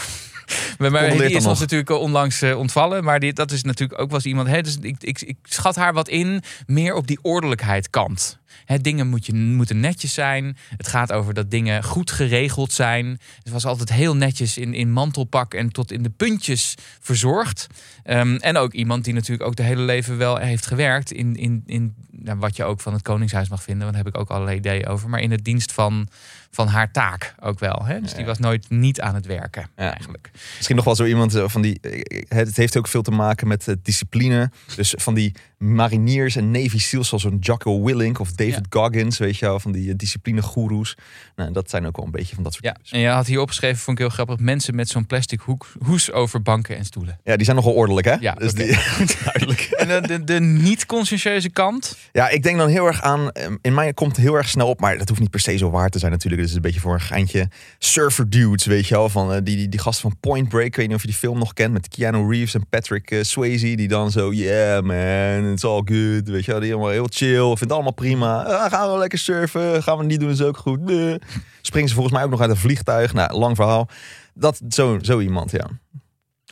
[0.77, 1.59] Maar, die dan is ons nog.
[1.59, 3.03] natuurlijk eh, onlangs eh, ontvallen.
[3.03, 4.47] Maar die, dat is natuurlijk ook wel eens iemand.
[4.47, 8.39] Hè, dus ik, ik, ik schat haar wat in meer op die ordelijkheid kant.
[8.65, 10.57] Hè, dingen moet je, moeten netjes zijn.
[10.77, 13.19] Het gaat over dat dingen goed geregeld zijn.
[13.43, 17.67] Het was altijd heel netjes in, in mantelpak en tot in de puntjes verzorgd.
[18.03, 21.11] Ehm, en ook iemand die natuurlijk ook de hele leven wel heeft gewerkt.
[21.11, 23.83] In, in, in nou, wat je ook van het Koningshuis mag vinden.
[23.83, 25.09] Want daar heb ik ook allerlei ideeën over.
[25.09, 26.07] Maar in het dienst van,
[26.55, 27.81] van haar taak ook wel.
[27.85, 28.01] Hè?
[28.01, 29.91] Dus die was nooit niet aan het werken Ja.
[29.91, 30.31] eigenlijk.
[30.55, 31.79] Misschien nog wel zo iemand eh, van die.
[31.81, 34.51] eh, Het heeft ook veel te maken met eh, discipline.
[34.75, 38.79] Dus van die mariniers en Navy SEALs, zoals zo'n Jocko Willink of David Ja.
[38.79, 40.97] Goggins, weet je wel, van die discipline-goeroes.
[41.35, 42.65] Nou, dat zijn ook wel een beetje van dat soort.
[42.65, 44.37] Ja, en je had hier opgeschreven, vond ik heel grappig.
[44.39, 47.19] Mensen met zo'n plastic hoek, hoes over banken en stoelen.
[47.23, 48.13] Ja, die zijn nogal ordelijk, hè?
[48.19, 48.77] Ja, dus die,
[49.23, 49.61] duidelijk.
[49.85, 51.97] En de, de, de niet-conscientieuze kant.
[52.11, 53.31] Ja, ik denk dan heel erg aan.
[53.31, 55.69] eh, In mij komt heel erg snel op, maar dat hoeft niet per se zo
[55.69, 56.41] waar te zijn natuurlijk.
[56.45, 57.49] Dit is een beetje voor een geintje.
[57.77, 59.09] Surfer dudes, weet je wel.
[59.09, 60.65] Van eh, die, die, die gasten van Point Break.
[60.65, 63.23] Ik weet niet of je die film nog kent met Keanu Reeves en Patrick eh,
[63.23, 63.75] Swayze.
[63.75, 66.29] Die dan zo, yeah man, it's all good.
[66.29, 67.45] Weet je wel, die allemaal heel chill.
[67.45, 68.43] Vindt het allemaal prima.
[68.43, 69.83] Ah, gaan we lekker surfen.
[69.83, 70.81] Gaan we niet doen, is ook goed.
[70.81, 71.19] Nee.
[71.61, 73.13] Springen ze volgens mij ook nog uit een vliegtuig.
[73.13, 73.89] Nou, lang verhaal.
[74.33, 75.67] Dat, zo, zo iemand, ja.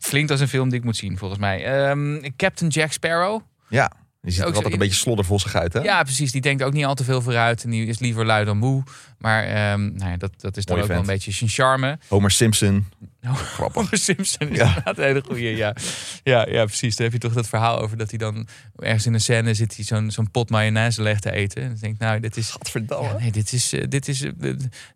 [0.09, 1.65] Klinkt als een film die ik moet zien, volgens mij.
[1.65, 3.41] Ehm, Captain Jack Sparrow.
[3.69, 3.91] Ja,
[4.23, 5.79] die ziet er zo altijd een beetje sloddervossig uit, hè?
[5.79, 6.31] Ja, precies.
[6.31, 7.63] Die denkt ook niet al te veel vooruit.
[7.63, 8.83] En die is liever lui dan moe.
[9.17, 11.99] Maar ehm, nou ja, dat, dat is dan ook wel een beetje zijn charme.
[12.07, 12.85] Homer Simpson.
[13.73, 14.65] Homer Simpson is Ja.
[14.67, 15.55] inderdaad een hele goeie.
[15.55, 15.75] Ja.
[16.23, 16.95] Ja, ja, precies.
[16.95, 19.75] Dan heb je toch dat verhaal over dat hij dan ergens in een scène zit...
[19.75, 21.61] hij zo'n zo'n pot mayonaise legt te eten.
[21.61, 22.49] En dan denk ik, nou, dit is...
[22.49, 23.07] Gadverdamme.
[23.07, 24.31] Ja, nee, dit is, eh, dit, is, eh,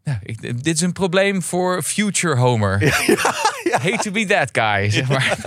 [0.03, 2.83] nou, ik, dit is een probleem voor future Homer.
[3.81, 5.37] Hate to be that guy, zeg maar.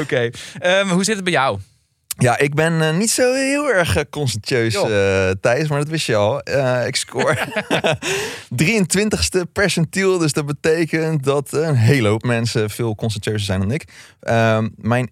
[0.00, 1.58] Oké, Ehm, hoe zit het bij jou?
[2.18, 6.06] Ja, ik ben eh, niet zo heel erg eh, conscientieus, eh Thijs, maar dat wist
[6.06, 6.38] je al.
[6.86, 7.36] Ik score
[8.62, 13.84] 23ste percentiel, dus dat betekent dat een hele hoop mensen veel conscientieuzer zijn dan ik.
[14.20, 15.10] Ehm, mijn,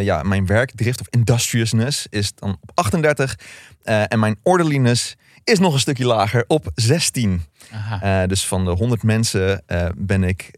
[0.00, 3.36] ja, mijn werkdrift of industriousness is dan op 38
[3.84, 7.42] eh, en mijn orderliness is nog een stukje lager op 16.
[7.72, 8.22] Aha.
[8.22, 9.64] Eh, dus van de 100 mensen
[9.96, 10.50] ben ik,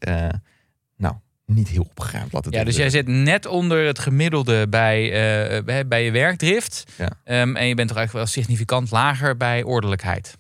[0.97, 1.15] nou,
[1.47, 2.33] niet heel opgeruimd.
[2.33, 6.11] Laat het Ja, dus jij zit net onder het gemiddelde bij, eh, bij, bij je
[6.11, 6.85] werkdrift.
[6.99, 7.11] Ja.
[7.25, 10.37] Ehm, en je bent toch eigenlijk wel significant lager bij ordelijkheid.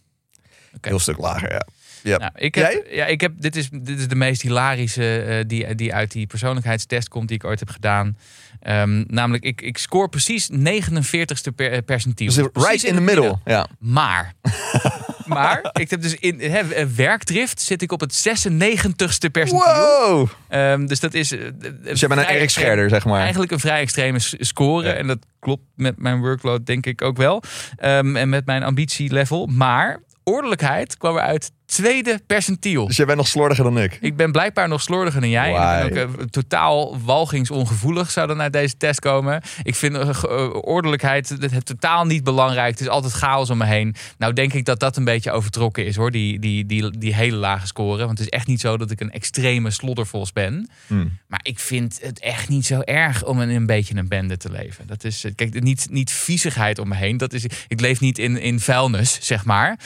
[0.76, 0.88] Oké.
[0.88, 1.66] Heel stuk lager, ja.
[2.02, 2.18] Ja.
[2.18, 2.96] Nou, ik heb, Jij?
[2.96, 6.26] ja, ik heb, dit, is, dit is de meest hilarische eh, die, die uit die
[6.26, 8.16] persoonlijkheidstest komt die ik ooit heb gedaan.
[8.60, 12.26] Ehm, namelijk, ik, ik score precies 49ste per, eh, percentiel.
[12.26, 13.38] Dus Dus right in the het middle.
[13.44, 13.66] Ja.
[13.78, 14.32] Maar,
[15.26, 19.74] maar ik heb dus in hè, eh, werkdrift zit ik op het 96ste percentiel.
[20.08, 20.28] Wow!
[20.48, 21.32] Ehm, dus dat is.
[21.32, 21.40] eh,
[21.82, 23.20] Dus jij bent een Erik Scherder, zeg maar.
[23.20, 24.86] Eigenlijk een vrij extreme score.
[24.86, 24.92] Ja.
[24.92, 27.42] En dat klopt met mijn workload, denk ik ook wel.
[27.76, 29.46] Ehm, en met mijn ambitielevel.
[29.46, 32.86] Maar ordelijkheid kwam eruit tweede percentiel.
[32.86, 33.98] Dus jij bent nog slordiger dan ik.
[34.00, 35.52] Ik ben blijkbaar nog slordiger dan jij.
[35.52, 35.86] Why?
[35.86, 39.42] Ik ben ook eh, totaal walgingsongevoelig zou dan uit deze test komen.
[39.62, 42.70] Ik vind eh, ge- eh, ordelijkheid het, het totaal niet belangrijk.
[42.70, 43.94] Het is altijd chaos om me heen.
[44.18, 46.10] Nou denk ik dat dat een beetje overtrokken is hoor.
[46.10, 47.96] Die, die, die, die hele lage score.
[48.06, 50.70] Want het is echt niet zo dat ik een extreme sloddervos ben.
[50.86, 51.18] Hmm.
[51.26, 54.50] Maar ik vind het echt niet zo erg om in een beetje een bende te
[54.50, 54.86] leven.
[54.86, 57.16] Dat is, eh, kijk, niet, niet viezigheid om me heen.
[57.16, 59.78] Dat is, ik leef niet in, in vuilnis, zeg maar.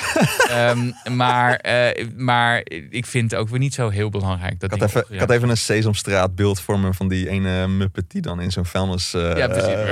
[0.51, 1.70] Ehm, maar, eh,
[2.17, 4.61] maar ik vind het ook weer niet zo heel belangrijk.
[4.61, 7.69] Dat Ik had, even, ik had even een Sesamstraat beeld voor me van die ene
[7.69, 9.69] muppet die dan in zo'n vuilnis eh Ja, precies.
[9.69, 9.91] eh.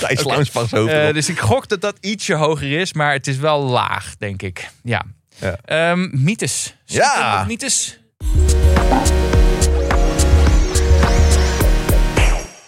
[0.00, 0.34] Thijs zijn
[0.70, 4.16] hoofd Eh, dus ik gok dat dat ietsje hoger is, maar het is wel laag,
[4.16, 4.70] denk ik.
[4.82, 5.02] Ja.
[5.40, 5.56] Ja.
[5.64, 6.76] Ehm, mythes.
[6.84, 7.44] Ja.
[7.46, 7.98] Mythes.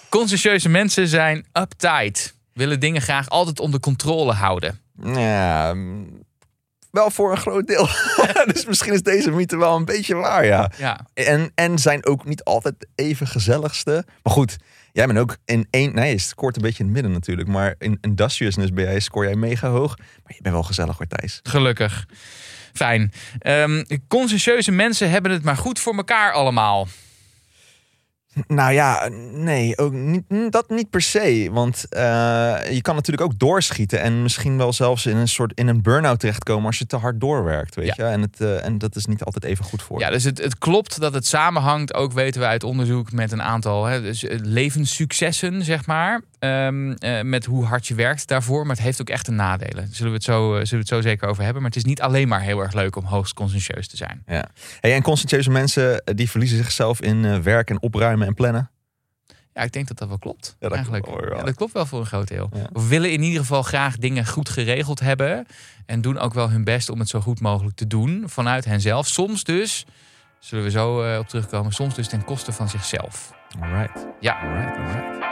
[0.08, 2.34] Conscientieuze mensen zijn uptight.
[2.52, 4.80] Willen dingen graag altijd onder controle houden.
[5.02, 5.74] Ja,
[6.90, 7.88] wel voor een groot deel.
[8.53, 10.70] dus misschien is deze mythe wel een beetje waar, ja.
[10.76, 11.07] Ja.
[11.14, 14.05] En, en zijn ook niet altijd even gezelligste.
[14.22, 14.57] Maar goed,
[14.92, 15.94] jij bent ook in één...
[15.94, 17.48] Nee, je scoort een beetje in het midden natuurlijk.
[17.48, 19.98] Maar in industriousness ben jij, scoor jij mega hoog.
[19.98, 21.40] Maar je bent wel gezellig hoor, Thijs.
[21.42, 22.07] Gelukkig.
[22.72, 23.12] Fijn.
[23.38, 26.88] Ehm conscientieuze mensen hebben het maar goed voor elkaar allemaal.
[28.46, 31.48] Nou ja, nee, ook niet, dat niet per se.
[31.52, 32.02] Want eh,
[32.70, 36.20] je kan natuurlijk ook doorschieten en misschien wel zelfs in een soort in een burn-out
[36.20, 37.94] terechtkomen als je te hard doorwerkt, weet Ja.
[37.96, 38.02] je.
[38.04, 39.98] En, het, eh, en dat is niet altijd even goed voor.
[39.98, 40.04] je.
[40.04, 43.42] Ja, dus het, het klopt dat het samenhangt, ook weten we uit onderzoek, met een
[43.42, 46.20] aantal hè, dus, eh, levenssuccessen, zeg maar.
[46.38, 48.66] Ehm, eh, met hoe hard je werkt daarvoor.
[48.66, 49.88] Maar het heeft ook echt een nadelen.
[49.90, 51.62] Zullen we, het zo, zullen we het zo zeker over hebben.
[51.62, 54.22] Maar het is niet alleen maar heel erg leuk om hoogst conscientieus te zijn.
[54.26, 54.44] Ja.
[54.80, 58.70] Hey, en conscientieuze mensen die verliezen zichzelf in werk en opruimen en plannen.
[59.52, 60.56] Ja, ik denk dat dat wel klopt.
[60.59, 61.04] dat eigenlijk.
[61.04, 61.37] klopt wel, ja.
[61.38, 62.50] Ja, dat klopt wel voor een groot deel.
[62.52, 62.68] Ja.
[62.72, 65.46] Of willen in ieder geval graag dingen goed geregeld hebben.
[65.87, 68.22] En doen ook wel hun best om het zo goed mogelijk te doen.
[68.26, 69.06] Vanuit henzelf.
[69.06, 69.87] Soms dus
[70.40, 71.72] Zullen we zo eh, op terugkomen.
[71.72, 73.33] Soms dus ten koste van zichzelf.
[73.61, 74.06] Alright.
[74.20, 74.40] Ja.
[74.40, 75.28] Alright, alright.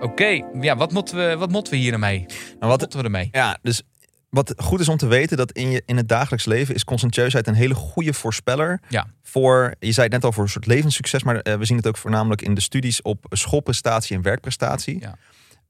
[0.00, 2.18] Oké, ja, wat moeten we, wat moeten we hier nou mee?
[2.18, 3.28] Nou, Wat wat, moeten we ermee?
[3.32, 3.82] ja, dus
[4.28, 7.46] wat goed is om te weten, dat in, je, in het dagelijks leven is conscientieusheid
[7.46, 8.80] een hele goede voorspeller.
[8.88, 9.06] Ja.
[9.22, 11.86] Voor, je zei het net al, voor een soort levenssucces, maar eh, we zien het
[11.86, 15.00] ook voornamelijk in de studies op schoolprestatie en werkprestatie.
[15.00, 15.16] Ja.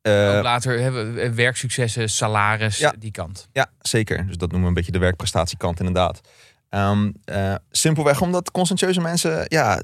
[0.02, 2.94] Eh, Ook later hebben we werksuccessen, salaris, Ja.
[2.98, 3.48] die kant.
[3.52, 4.26] Ja, zeker.
[4.26, 6.20] Dus dat noemen we een beetje de werkprestatiekant inderdaad.
[6.70, 9.82] Ehm, eh, simpelweg omdat conscientieuze mensen ja,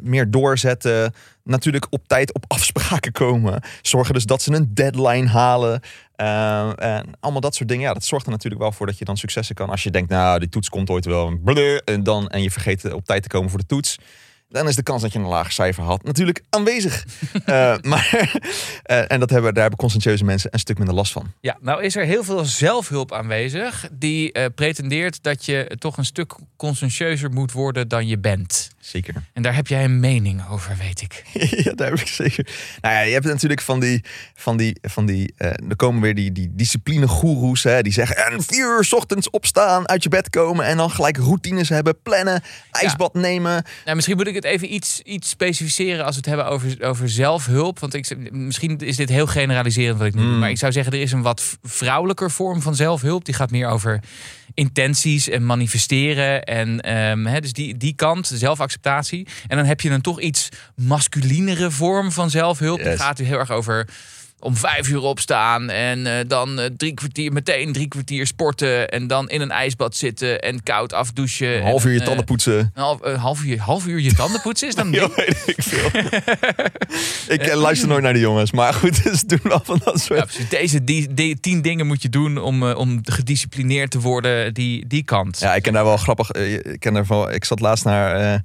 [0.00, 1.12] meer doorzetten.
[1.44, 3.62] Natuurlijk op tijd op afspraken komen.
[3.82, 5.80] Zorgen dus dat ze een deadline halen.
[6.16, 7.84] Ehm, en allemaal dat soort dingen.
[7.84, 9.70] Ja, dat zorgt er natuurlijk wel voor dat je dan successen kan.
[9.70, 11.38] Als je denkt, nou, die toets komt ooit wel.
[11.84, 13.98] En, dan, en je vergeet op tijd te komen voor de toets.
[14.48, 17.04] Dan is de kans dat je een lager cijfer had natuurlijk aanwezig.
[17.44, 18.32] Eh, maar,
[18.82, 21.32] eh, en dat hebben, daar hebben conscientieuze mensen een stuk minder last van.
[21.40, 26.04] Ja, nou is er heel veel zelfhulp aanwezig die eh, pretendeert dat je toch een
[26.04, 28.70] stuk conscientieuzer moet worden dan je bent.
[28.88, 29.14] Zeker.
[29.32, 31.24] En daar heb jij een mening over, weet ik.
[31.64, 32.48] ja, daar heb ik zeker.
[32.80, 36.14] Nou ja, je hebt natuurlijk van die, van die, van die, eh er komen weer
[36.14, 40.30] die, die discipline-goeroes, hè, die zeggen, en vier uur 's ochtends opstaan, uit je bed
[40.30, 43.64] komen en dan gelijk routines hebben, plannen, ijsbad nemen.
[43.84, 47.08] Nou, misschien moet ik het even iets, iets specificeren als we het hebben over, over
[47.08, 47.78] zelfhulp.
[47.78, 50.30] Want ik, misschien is dit heel generaliserend wat ik nu doe.
[50.30, 50.38] Mm.
[50.38, 53.24] Maar ik zou zeggen, er is een wat vrouwelijker vorm van zelfhulp.
[53.24, 54.00] Die gaat meer over
[54.54, 56.44] intenties en manifesteren.
[56.44, 58.38] En ehm, hè, dus die, die kant, de
[59.46, 62.78] En dan heb je een toch iets masculinere vorm van zelfhulp.
[62.78, 63.00] Die Yes.
[63.00, 63.88] gaat heel erg over
[64.40, 68.88] om vijf uur opstaan en eh, dan eh, drie kwartier, meteen drie kwartier sporten.
[68.88, 71.56] En dan in een ijsbad zitten en koud afdouchen.
[71.56, 72.58] Een half uur je en, eh, tanden poetsen.
[72.58, 75.90] een half, half, uur, half uur je tanden poetsen is dan ik veel.
[77.36, 80.18] ik luister nooit naar de jongens, maar goed, dus doen wel van dat soort.
[80.18, 80.48] Ja, precies.
[80.48, 85.02] Deze die, die, tien dingen moet je doen om, om gedisciplineerd te worden, die, die
[85.02, 85.38] kant.
[85.38, 86.32] Ja, ik ken daar wel grappig.
[86.32, 87.32] Ik ken daarvan.
[87.32, 88.42] Ik zat laatst naar.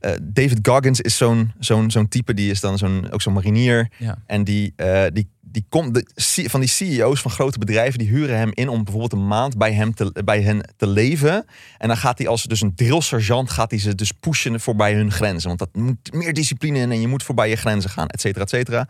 [0.00, 2.34] Eh, David Goggins is zo'n zo'n zo'n type.
[2.34, 3.90] Die is dan zo'n ook zo'n marinier.
[3.96, 4.18] Ja.
[4.26, 6.04] En die, eh, die, die komt de,
[6.48, 7.98] van die CEO's van grote bedrijven.
[7.98, 11.44] Die huren hem in om bijvoorbeeld een maand bij, hem te, bij hen te leven.
[11.78, 13.50] En dan gaat hij als dus een drillsergeant.
[13.50, 15.48] Gaat hij ze dus pushen voorbij hun grenzen.
[15.48, 16.92] Want dat moet meer discipline in.
[16.92, 18.88] En je moet voorbij je grenzen gaan, et cetera, et cetera.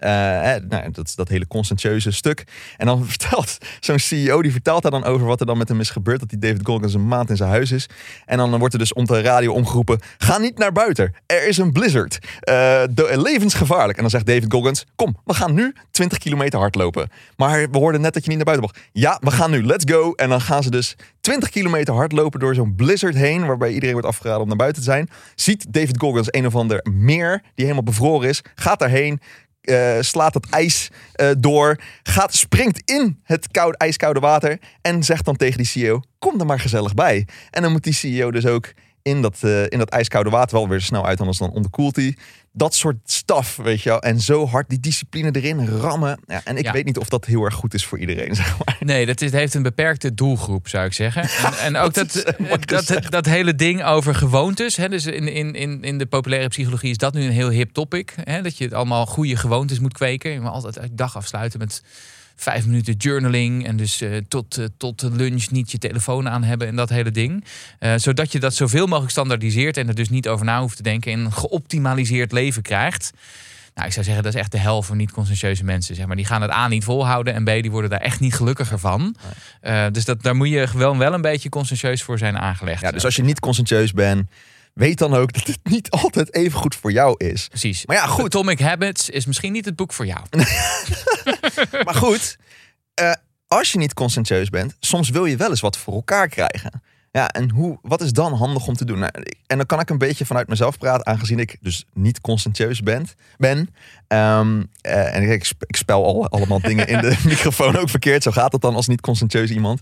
[0.00, 0.10] Eh,
[0.68, 2.44] nou, dat, dat hele conscientieuze stuk.
[2.76, 5.80] En dan vertelt zo'n CEO, die vertelt daar dan over wat er dan met hem
[5.80, 6.20] is gebeurd.
[6.20, 7.88] Dat die David Goggins een maand in zijn huis is.
[8.26, 11.14] En dan wordt er dus om de radio omgeroepen, ga niet naar buiten.
[11.26, 12.18] Er is een blizzard.
[12.40, 13.96] Eh, de- levensgevaarlijk.
[13.96, 17.08] En dan zegt David Goggins, kom, we gaan nu 20 kilometer hardlopen.
[17.36, 18.88] Maar we hoorden net dat je niet naar buiten mocht.
[18.92, 20.12] Ja, we gaan nu, let's go.
[20.12, 23.46] En dan gaan ze dus 20 kilometer hardlopen door zo'n blizzard heen.
[23.46, 25.08] Waarbij iedereen wordt afgeraden om naar buiten te zijn.
[25.34, 28.42] Ziet David Goggins een of ander meer die helemaal bevroren is.
[28.54, 29.20] Gaat daarheen,
[29.60, 35.24] eh, slaat het ijs eh, door, gaat, springt in het koude, ijskoude water en zegt
[35.24, 37.26] dan tegen die CEO, kom er maar gezellig bij.
[37.50, 40.68] En dan moet die CEO dus ook in dat, eh, in dat ijskoude water wel
[40.68, 42.16] weer snel uit, anders dan onderkoelt hij.
[42.52, 44.02] Dat soort staf, weet je wel.
[44.02, 46.20] En zo hard die discipline erin rammen.
[46.26, 46.72] Ja, en ik Ja.
[46.72, 48.76] weet niet of dat heel erg goed is voor iedereen, zeg maar.
[48.80, 51.22] Nee, dat is, heeft een beperkte doelgroep, zou ik zeggen.
[51.22, 52.24] En, en ook Dat
[52.86, 54.76] dat, dat, hele ding over gewoontes.
[54.76, 57.72] Hè, dus in, in, in, in de populaire psychologie is dat nu een heel hip
[57.72, 58.14] topic.
[58.24, 60.30] Hè, dat je het allemaal goede gewoontes moet kweken.
[60.30, 61.82] Je moet altijd dag afsluiten met
[62.40, 63.66] vijf minuten journaling.
[63.66, 66.88] En dus eh, tot, eh, tot de lunch niet je telefoon aan hebben en dat
[66.88, 67.44] hele ding.
[67.78, 70.82] Eh, zodat je dat zoveel mogelijk standaardiseert en er dus niet over na hoeft te
[70.82, 71.12] denken.
[71.12, 73.10] En een geoptimaliseerd leven krijgt.
[73.74, 75.94] Nou, ik zou zeggen, dat is echt de hel voor niet-conscientieuze mensen.
[75.94, 76.16] Zeg maar.
[76.16, 79.16] Die gaan het A niet volhouden en B, die worden daar echt niet gelukkiger van.
[79.92, 82.82] Dus dat, daar moet je gewoon wel een beetje conscientieus voor zijn aangelegd.
[82.82, 84.28] Ja, dus als je niet conscientieus bent,
[84.80, 87.48] weet dan ook dat het niet altijd even goed voor jou is.
[87.48, 87.86] Precies.
[87.86, 88.24] Maar ja, goed.
[88.24, 90.20] Atomic Habits is misschien niet het boek voor jou.
[91.84, 92.36] Maar goed,
[92.94, 93.12] eh,
[93.46, 96.82] als je niet conscientieus bent, soms wil je wel eens wat voor elkaar krijgen.
[97.12, 98.98] Ja, en hoe, wat is dan handig om te doen?
[98.98, 99.12] Nou,
[99.46, 103.06] en dan kan ik een beetje vanuit mezelf praten, aangezien ik dus niet conscientieus ben.
[103.36, 103.74] ben.
[104.06, 108.22] Ehm, eh, en ik, ik spel al, allemaal dingen in de microfoon ook verkeerd.
[108.22, 109.80] Zo gaat het dan als niet conscientieus iemand.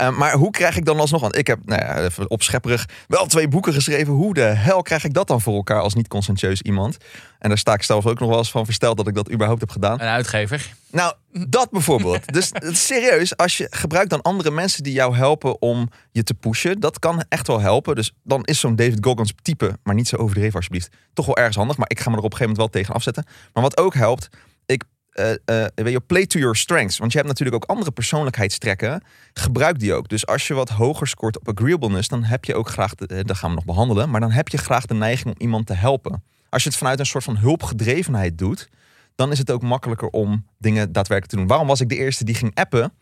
[0.00, 1.20] Eh, maar hoe krijg ik dan alsnog?
[1.20, 4.12] Want ik heb, nou ja, even opschepperig, wel twee boeken geschreven.
[4.12, 6.96] Hoe de hel krijg ik dat dan voor elkaar als niet conscientieus iemand?
[7.38, 9.60] En daar sta ik zelf ook nog wel eens van versteld dat ik dat überhaupt
[9.60, 10.00] heb gedaan.
[10.00, 10.74] Een uitgever.
[10.90, 11.14] Nou,
[11.48, 12.32] dat bijvoorbeeld.
[12.32, 12.50] Dus
[12.88, 16.98] serieus, als je gebruikt dan andere mensen die jou helpen om je te pushen, dat
[16.98, 17.94] kan echt wel helpen.
[17.94, 21.56] Dus dan is zo'n David Goggins type, maar niet zo overdreven alsjeblieft, toch wel ergens
[21.56, 21.76] handig.
[21.76, 23.24] Maar ik ga me er op een gegeven moment wel tegen afzetten.
[23.52, 24.28] Maar wat ook helpt,
[24.66, 26.98] ik je, play to your strengths.
[26.98, 29.02] Want je hebt natuurlijk ook andere persoonlijkheidstrekken.
[29.32, 30.08] Gebruik die ook.
[30.08, 33.24] Dus als je wat hoger scoort op agreeableness, dan heb je ook graag, de, eh,
[33.24, 35.74] dat gaan we nog behandelen, maar dan heb je graag de neiging om iemand te
[35.74, 36.24] helpen.
[36.48, 38.68] Als je het vanuit een soort van hulpgedrevenheid doet,
[39.14, 41.46] dan is het ook makkelijker om dingen daadwerkelijk te doen.
[41.46, 42.92] Waarom was ik de eerste die ging appen?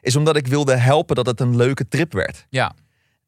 [0.00, 2.46] is omdat ik wilde helpen dat het een leuke trip werd.
[2.48, 2.74] Ja.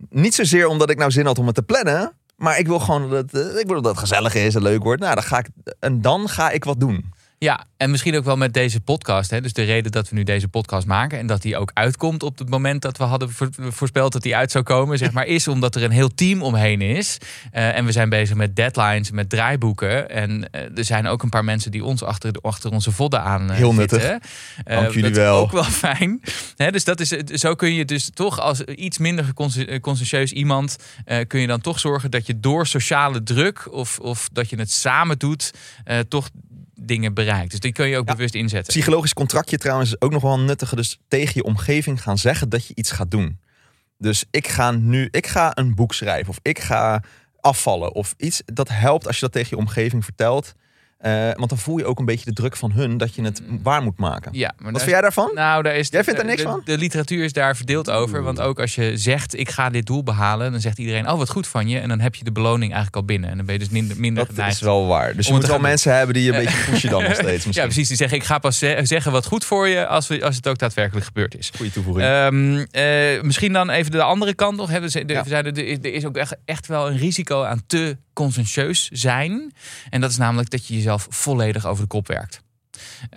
[0.09, 3.11] Niet zozeer omdat ik nou zin had om het te plannen, maar ik wil gewoon
[3.11, 5.01] dat het, ik wil dat het gezellig is en leuk wordt.
[5.03, 5.49] Nou, dan ga ik,
[5.79, 7.13] en dan ga ik wat doen.
[7.45, 9.31] Ja, en misschien ook wel met deze podcast.
[9.31, 9.41] Hè?
[9.41, 12.39] Dus de reden dat we nu deze podcast maken en dat die ook uitkomt op
[12.39, 15.75] het moment dat we hadden voorspeld dat die uit zou komen, zeg maar, is omdat
[15.75, 17.19] er een heel team omheen is.
[17.53, 20.11] Uh, en we zijn bezig met deadlines, met draaiboeken.
[20.11, 23.51] En uh, er zijn ook een paar mensen die ons achter, achter onze vodden aan
[23.51, 24.01] uh, Heel nuttig.
[24.01, 24.21] zitten.
[24.65, 25.39] Dank jullie wel.
[25.39, 26.21] Ook wel fijn.
[26.57, 29.33] Hè, dus dat is, zo kun je dus toch als iets minder
[29.81, 30.77] conscientieus iemand,
[31.27, 34.73] kun je dan toch zorgen dat je door sociale druk of, of dat je het
[34.73, 35.51] samen doet,
[36.09, 36.29] toch
[36.81, 37.51] dingen bereikt.
[37.51, 38.73] Dus die kun je ook bewust inzetten.
[38.73, 40.77] Psychologisch contractje trouwens is ook nog wel een nuttige.
[40.77, 43.39] Dus tegen je omgeving gaan zeggen dat je iets gaat doen.
[43.99, 47.03] Dus ik ga nu, ik ga een boek schrijven of ik ga
[47.41, 48.43] afvallen of iets.
[48.45, 50.55] Dat helpt als je dat tegen je omgeving vertelt.
[51.07, 53.43] Uh, want dan voel je ook een beetje de druk van hun dat je het
[53.47, 53.61] mm.
[53.63, 54.33] waar moet maken.
[54.35, 55.31] Ja, maar Wat vind jij daarvan?
[55.35, 56.61] Nou, daar is jij vindt er niks de, van?
[56.65, 58.23] De literatuur is daar verdeeld over.
[58.23, 61.31] Want ook als je zegt, ik ga dit doel behalen, dan zegt iedereen, oh wat
[61.31, 61.79] goed van je.
[61.79, 63.31] En dan heb je de beloning eigenlijk al binnen.
[63.31, 65.17] En dan ben je dus minder, minder Dat is wel waar.
[65.17, 67.29] Dus je moet wel mensen hebben die je een beetje pushen dan nog steeds.
[67.51, 67.53] Misschien.
[67.53, 67.89] Ja, precies.
[67.89, 70.59] Die zeggen, ik ga pas zeggen wat goed voor je als, we, als het ook
[70.59, 71.51] daadwerkelijk gebeurd is.
[71.57, 72.09] Goeie toevoeging.
[72.09, 74.71] Um, uh, misschien dan even de andere kant nog.
[74.71, 75.25] Hebben ze, ja.
[75.25, 79.53] zeiden, er is ook echt, echt wel een risico aan te conscientieus zijn.
[79.91, 82.43] En dat is namelijk dat je jezelf volledig over de kop werkt.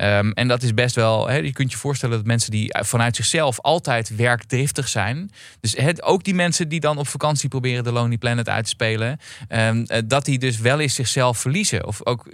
[0.02, 3.60] Um, en dat is best wel, je kunt je voorstellen dat mensen die vanuit zichzelf
[3.60, 5.32] altijd werkdriftig zijn.
[5.60, 9.20] Dus ook die mensen die dan op vakantie proberen de Lonely Planet uit te spelen.
[9.50, 11.86] Um, dat die dus wel eens zichzelf verliezen.
[11.86, 12.30] Of ook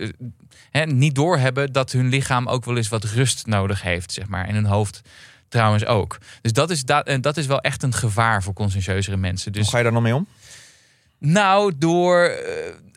[0.72, 4.46] he, niet doorhebben dat hun lichaam ook wel eens wat rust nodig heeft, zeg maar.
[4.46, 5.02] En hun hoofd
[5.48, 6.18] trouwens ook.
[6.42, 9.52] Dus dat is, dat, dat is wel echt een gevaar voor conscientieuzere mensen.
[9.52, 10.28] Dus, Hoe ga je daar nog mee om?
[11.20, 12.32] Nou, door.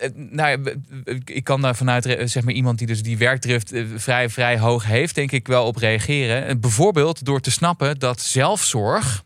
[0.00, 0.76] Uh, nou,
[1.24, 5.14] ik kan daar vanuit zeg maar, iemand die dus die werkdrift vrij, vrij hoog heeft,
[5.14, 6.60] denk ik wel op reageren.
[6.60, 9.24] Bijvoorbeeld door te snappen dat zelfzorg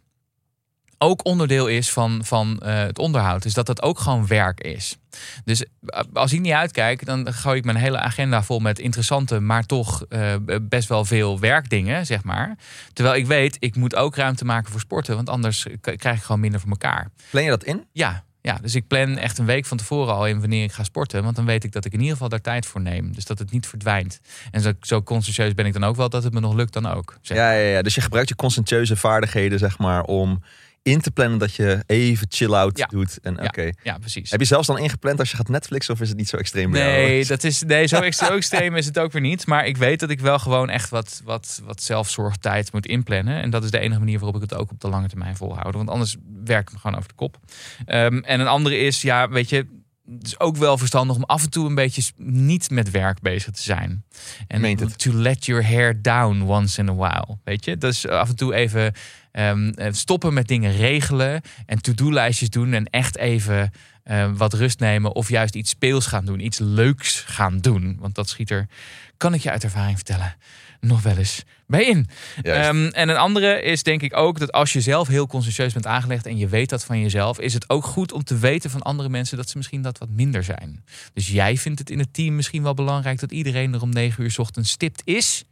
[0.98, 3.42] ook onderdeel is van, van uh, het onderhoud.
[3.42, 4.96] Dus dat dat ook gewoon werk is.
[5.44, 5.64] Dus
[6.12, 10.04] als ik niet uitkijk, dan gooi ik mijn hele agenda vol met interessante, maar toch
[10.08, 12.56] uh, best wel veel werkdingen, zeg maar.
[12.92, 16.40] Terwijl ik weet, ik moet ook ruimte maken voor sporten, want anders krijg ik gewoon
[16.40, 17.10] minder voor elkaar.
[17.30, 17.84] Plan je dat in?
[17.92, 20.84] Ja, ja, dus ik plan echt een week van tevoren al in wanneer ik ga
[20.84, 21.22] sporten.
[21.22, 23.12] Want dan weet ik dat ik in ieder geval daar tijd voor neem.
[23.14, 24.20] Dus dat het niet verdwijnt.
[24.50, 26.86] En zo, zo conscientieus ben ik dan ook wel dat het me nog lukt dan
[26.86, 27.18] ook.
[27.20, 30.42] Zeg ja, ja, ja, dus je gebruikt je conscientieuze vaardigheden, zeg maar, om
[30.86, 32.86] in te plannen dat je even chill-out ja.
[32.86, 33.18] doet.
[33.22, 33.62] En, oké.
[33.62, 34.30] Ja, ja, precies.
[34.30, 36.70] Heb je zelfs dan ingepland als je gaat Netflix of is het niet zo extreem?
[36.70, 39.46] Nee, dat is, nee zo, extreem, extreem is het ook weer niet.
[39.46, 43.42] Maar ik weet dat ik wel gewoon echt wat, wat, wat zelfzorgtijd moet inplannen.
[43.42, 45.76] En dat is de enige manier waarop ik het ook op de lange termijn volhouden.
[45.76, 47.38] Want anders werk ik me gewoon over de kop.
[47.86, 49.66] Um, en een andere is, ja, weet je,
[50.10, 53.52] het is ook wel verstandig om af en toe een beetje niet met werk bezig
[53.52, 54.04] te zijn.
[54.48, 57.38] En to let your hair down once in a while.
[57.44, 58.92] Weet je, dus af en toe even
[59.32, 63.70] um, stoppen met dingen regelen en to-do-lijstjes doen en echt even
[64.04, 67.96] um, wat rust nemen of juist iets speels gaan doen, iets leuks gaan doen.
[68.00, 68.66] Want dat schiet er,
[69.16, 70.36] kan ik je uit ervaring vertellen,
[70.80, 72.08] nog wel eens bij in.
[72.42, 75.86] Um, en een andere is denk ik ook dat als je zelf heel conscientieus bent
[75.86, 78.82] aangelegd en je weet dat van jezelf, is het ook goed om te weten van
[78.82, 80.84] andere mensen dat ze misschien dat wat minder zijn.
[81.12, 84.24] Dus jij vindt het in het team misschien wel belangrijk dat iedereen er om negen
[84.24, 85.44] uur ochtends stipt is.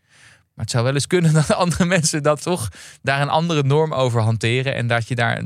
[0.55, 2.69] Maar het zou wel eens kunnen dat andere mensen dat toch
[3.03, 4.75] daar een andere norm over hanteren.
[4.75, 5.43] En dat je daar,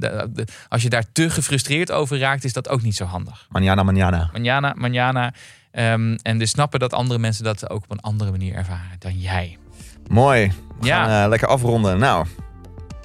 [0.68, 3.46] als je daar te gefrustreerd over raakt, is dat ook niet zo handig.
[3.50, 4.30] Manjana, manjana.
[4.32, 5.34] Manjana, manjana.
[5.72, 9.18] Um, en dus snappen dat andere mensen dat ook op een andere manier ervaren dan
[9.18, 9.58] jij.
[10.08, 10.52] Mooi.
[10.80, 11.04] We ja.
[11.04, 11.98] gaan uh, lekker afronden.
[11.98, 12.26] Nou,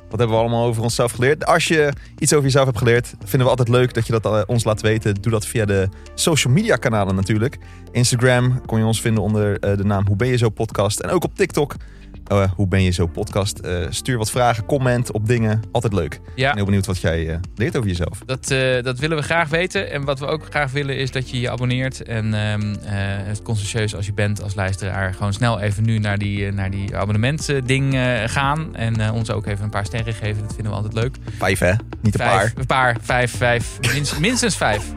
[0.09, 1.45] wat hebben we allemaal over onszelf geleerd?
[1.45, 4.41] Als je iets over jezelf hebt geleerd, vinden we altijd leuk dat je dat uh,
[4.45, 5.15] ons laat weten.
[5.21, 7.57] Doe dat via de social media kanalen natuurlijk.
[7.91, 10.99] Instagram kon je ons vinden onder uh, de naam Hoe ben je zo podcast.
[10.99, 11.75] En ook op TikTok
[12.41, 13.59] uh, hoe ben je zo podcast.
[13.65, 15.61] Uh, stuur wat vragen, comment op dingen.
[15.71, 16.19] Altijd leuk.
[16.35, 16.49] Ja.
[16.49, 18.19] Ik heel benieuwd wat jij uh, leert over jezelf.
[18.25, 18.47] Dat,
[18.83, 19.91] dat willen we graag weten.
[19.91, 22.03] En wat we ook graag willen is dat je je abonneert.
[22.03, 22.75] En ehm,
[23.27, 25.13] het conscientieus als je bent als luisteraar.
[25.13, 28.75] Gewoon snel even nu naar die, naar die abonnementding gaan.
[28.75, 30.41] En ons ook even een paar sterren geven.
[30.41, 31.15] Dat vinden we altijd leuk.
[31.37, 31.73] Vijf hè?
[32.01, 32.51] Niet een vijf, paar.
[32.55, 32.97] Een paar.
[33.01, 33.79] Vijf, vijf.
[34.19, 34.93] minstens vijf.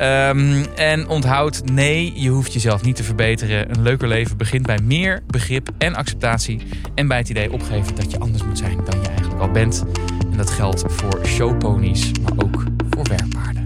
[0.00, 3.70] Um, en onthoud, nee, je hoeft jezelf niet te verbeteren.
[3.70, 6.60] Een leuker leven begint bij meer begrip en acceptatie.
[6.94, 9.84] En bij het idee opgeven dat je anders moet zijn dan je eigenlijk al bent.
[10.30, 13.57] En dat geldt voor showponies, maar ook voor werkbaar.